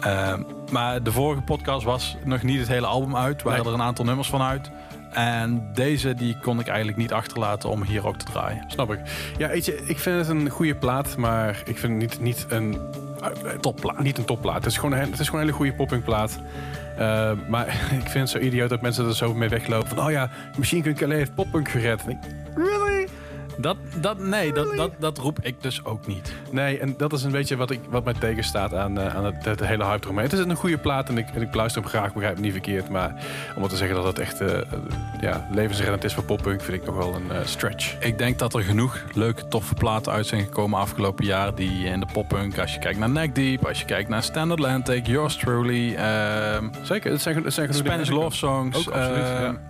ehm, 0.01 0.43
maar 0.71 1.03
de 1.03 1.13
vorige 1.13 1.43
podcast 1.43 1.85
was 1.85 2.17
nog 2.25 2.43
niet 2.43 2.59
het 2.59 2.69
hele 2.69 2.87
album 2.87 3.17
uit. 3.17 3.43
Waren 3.43 3.59
Nee. 3.65 3.69
er 3.73 3.79
een 3.81 3.87
aantal 3.87 4.05
nummers 4.05 4.29
van 4.29 4.43
uit. 4.43 4.71
En 5.13 5.69
deze 5.75 6.15
die 6.15 6.39
kon 6.43 6.61
ik 6.61 6.67
eigenlijk 6.67 6.99
niet 6.99 7.13
achterlaten 7.13 7.69
om 7.71 7.83
hier 7.83 8.07
ook 8.07 8.17
te 8.17 8.25
draaien. 8.25 8.65
Snap 8.67 8.93
ik. 8.93 8.99
Ja, 9.39 9.49
weet 9.49 9.65
je, 9.65 9.83
ik 9.87 9.99
vind 9.99 10.17
het 10.19 10.29
een 10.29 10.49
goede 10.49 10.75
plaat, 10.75 11.17
maar 11.17 11.63
ik 11.65 11.79
vind 11.79 12.03
het 12.03 12.11
niet, 12.11 12.21
niet 12.21 12.47
een 12.49 12.81
Topplaat. 13.61 13.99
Niet 13.99 14.19
een 14.19 14.25
topplaat. 14.25 14.55
Het 14.57 14.67
is 14.67 14.77
gewoon 14.79 14.93
een, 14.99 15.11
het 15.11 15.19
is 15.21 15.27
gewoon 15.27 15.41
een 15.41 15.47
hele 15.47 15.59
goede 15.59 15.75
poppingplaat. 15.75 16.39
Eh, 16.99 17.31
maar 17.49 17.67
ik 18.03 18.09
vind 18.09 18.15
het 18.15 18.29
zo 18.29 18.39
idioot 18.39 18.69
dat 18.69 18.81
mensen 18.81 19.07
er 19.07 19.15
zo 19.15 19.35
mee 19.35 19.49
weglopen. 19.49 19.89
Van, 19.89 20.05
oh 20.05 20.11
ja, 20.11 20.31
Machine 20.59 20.83
Gun 20.83 20.95
Kelly 20.95 21.15
heeft 21.15 21.35
poppunk 21.35 21.69
gered. 21.69 22.03
En 22.05 22.11
ik, 22.11 22.19
really? 22.55 22.88
Dat, 23.61 23.77
dat, 24.01 24.19
nee, 24.19 24.53
dat, 24.53 24.77
dat, 24.77 24.91
dat 24.99 25.19
roep 25.19 25.39
ik 25.43 25.63
dus 25.63 25.85
ook 25.85 26.07
niet. 26.07 26.33
Nee, 26.51 26.79
en 26.79 26.95
dat 26.97 27.13
is 27.13 27.23
een 27.23 27.31
beetje 27.31 27.57
wat, 27.57 27.71
ik, 27.71 27.81
wat 27.89 28.05
mij 28.05 28.15
tegenstaat 28.15 28.75
aan, 28.75 28.99
eh, 28.99 29.17
aan 29.17 29.25
het, 29.25 29.45
het 29.45 29.67
hele 29.67 29.85
hype 29.85 30.05
eromheen. 30.05 30.25
Het 30.25 30.33
is 30.33 30.45
een 30.45 30.55
goede 30.55 30.79
plaat 30.79 31.09
en 31.09 31.19
ik, 31.19 31.29
en 31.35 31.43
ik 31.43 31.55
luister 31.55 31.83
hem 31.83 31.91
graag, 31.91 32.13
begrijp 32.13 32.35
me 32.35 32.41
niet 32.41 32.53
verkeerd. 32.53 32.89
Maar 32.89 33.25
om 33.57 33.69
te 33.69 33.77
zeggen 33.77 33.97
dat 33.97 34.05
het 34.05 34.19
echt 34.19 34.41
eh, 34.41 34.59
ja, 35.21 35.49
levensreddend 35.53 36.05
is 36.05 36.15
voor 36.15 36.25
poppunk, 36.25 36.61
vind 36.61 36.81
ik 36.81 36.87
nog 36.87 36.97
wel 36.97 37.15
een 37.15 37.31
eh, 37.31 37.45
stretch. 37.45 37.97
Ik 38.01 38.19
denk 38.19 38.39
dat 38.39 38.55
er 38.55 38.63
genoeg 38.63 39.05
leuke, 39.15 39.49
toffe 39.49 39.75
platen 39.75 40.13
uit 40.13 40.27
zijn 40.27 40.43
gekomen 40.43 40.79
afgelopen 40.79 41.25
jaar. 41.25 41.55
Die 41.55 41.85
in 41.85 42.01
de 42.01 42.07
poppunk, 42.13 42.59
als 42.59 42.75
je 42.75 42.79
kijkt 42.79 42.99
naar 42.99 43.11
Neck 43.11 43.35
Deep, 43.35 43.67
als 43.67 43.81
je 43.81 43.85
kijkt 43.85 44.09
naar 44.09 44.23
Stand 44.23 44.53
Atlantic, 44.53 45.07
Yours 45.07 45.37
Truly, 45.37 45.95
ehm, 45.95 46.69
Zeker, 46.83 47.11
het 47.11 47.21
zijn, 47.21 47.45
het 47.45 47.55
zijn 47.55 47.67
genoeg 47.67 47.87
Spanish 47.87 48.09
Love 48.11 48.37
Songs. 48.37 48.79
Ook 48.79 48.95
absoluut, 48.95 49.25
ehm, 49.25 49.43
ja. 49.43 49.61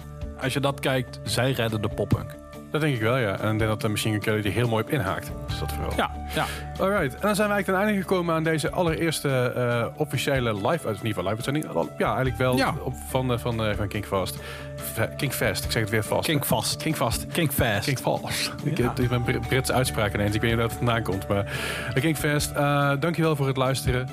Als 0.40 0.52
je 0.52 0.60
dat 0.60 0.80
kijkt, 0.80 1.20
zij 1.22 1.52
redden 1.52 1.82
de 1.82 1.88
poppunk. 1.88 2.34
Dat 2.70 2.80
denk 2.80 2.94
ik 2.94 3.00
wel, 3.00 3.16
ja. 3.16 3.38
En 3.38 3.52
ik 3.52 3.58
denk 3.58 3.70
dat 3.70 3.80
de 3.80 3.88
Machine 3.88 4.12
Gun 4.12 4.22
Kelly 4.22 4.42
die 4.42 4.52
heel 4.52 4.68
mooi 4.68 4.82
op 4.84 4.90
inhaakt. 4.90 5.30
Dus 5.46 5.58
dat 5.58 5.72
vooral. 5.72 5.92
Ja, 5.96 6.10
ja. 6.34 6.44
Alright, 6.80 7.14
en 7.14 7.20
dan 7.20 7.34
zijn 7.34 7.48
we 7.48 7.54
eigenlijk 7.54 7.64
ten 7.64 7.74
einde 7.74 8.00
gekomen 8.00 8.34
aan 8.34 8.42
deze 8.42 8.70
allereerste 8.70 9.52
eh, 9.56 9.86
officiële 10.00 10.54
live, 10.54 10.86
uit 10.86 10.96
ieder 10.96 11.06
geval 11.08 11.22
live 11.22 11.34
uitzending. 11.34 11.64
Ja, 11.98 12.06
eigenlijk 12.06 12.36
wel 12.36 12.56
Ja. 12.56 12.74
Op, 12.82 12.94
van, 13.08 13.32
eh, 13.32 13.38
van, 13.38 13.64
eh, 13.64 13.76
van 13.76 13.88
King 13.88 14.04
Fast. 14.06 14.36
Fe- 14.76 15.10
King 15.16 15.32
Fast, 15.32 15.64
ik 15.64 15.70
zeg 15.70 15.82
het 15.82 15.90
weer 15.90 16.04
vast. 16.04 16.24
King 16.26 16.44
Fast. 16.44 16.76
King 16.82 16.96
Fast. 16.96 17.26
King 17.26 17.52
Fast. 17.52 17.84
King 17.84 17.98
Fast. 17.98 18.52
Ik 18.62 18.78
het 18.78 18.98
is 18.98 19.08
mijn 19.08 19.22
Br- 19.22 19.38
Britse 19.48 19.72
uitspraak 19.72 20.14
ineens. 20.14 20.34
Ik 20.34 20.40
weet 20.40 20.50
niet 20.50 20.58
waar 20.60 20.68
het 20.68 20.76
vandaan 20.78 21.02
komt. 21.02 21.28
Maar 21.28 21.44
King 21.94 22.16
Fast, 22.16 22.50
eh, 22.50 22.92
dankjewel 23.00 23.36
voor 23.36 23.46
het 23.46 23.56
luisteren. 23.56 24.08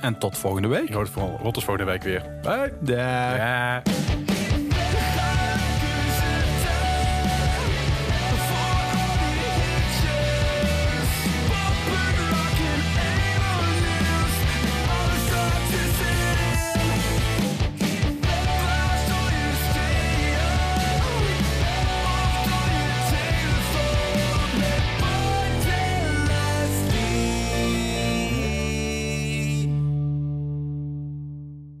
En 0.00 0.18
tot 0.18 0.38
volgende 0.38 0.68
week. 0.68 0.88
Je 0.88 0.94
hoort 0.94 1.10
het 1.54 1.64
volgende 1.64 1.84
week 1.90 2.02
weer. 2.02 2.22
Bye. 2.42 2.72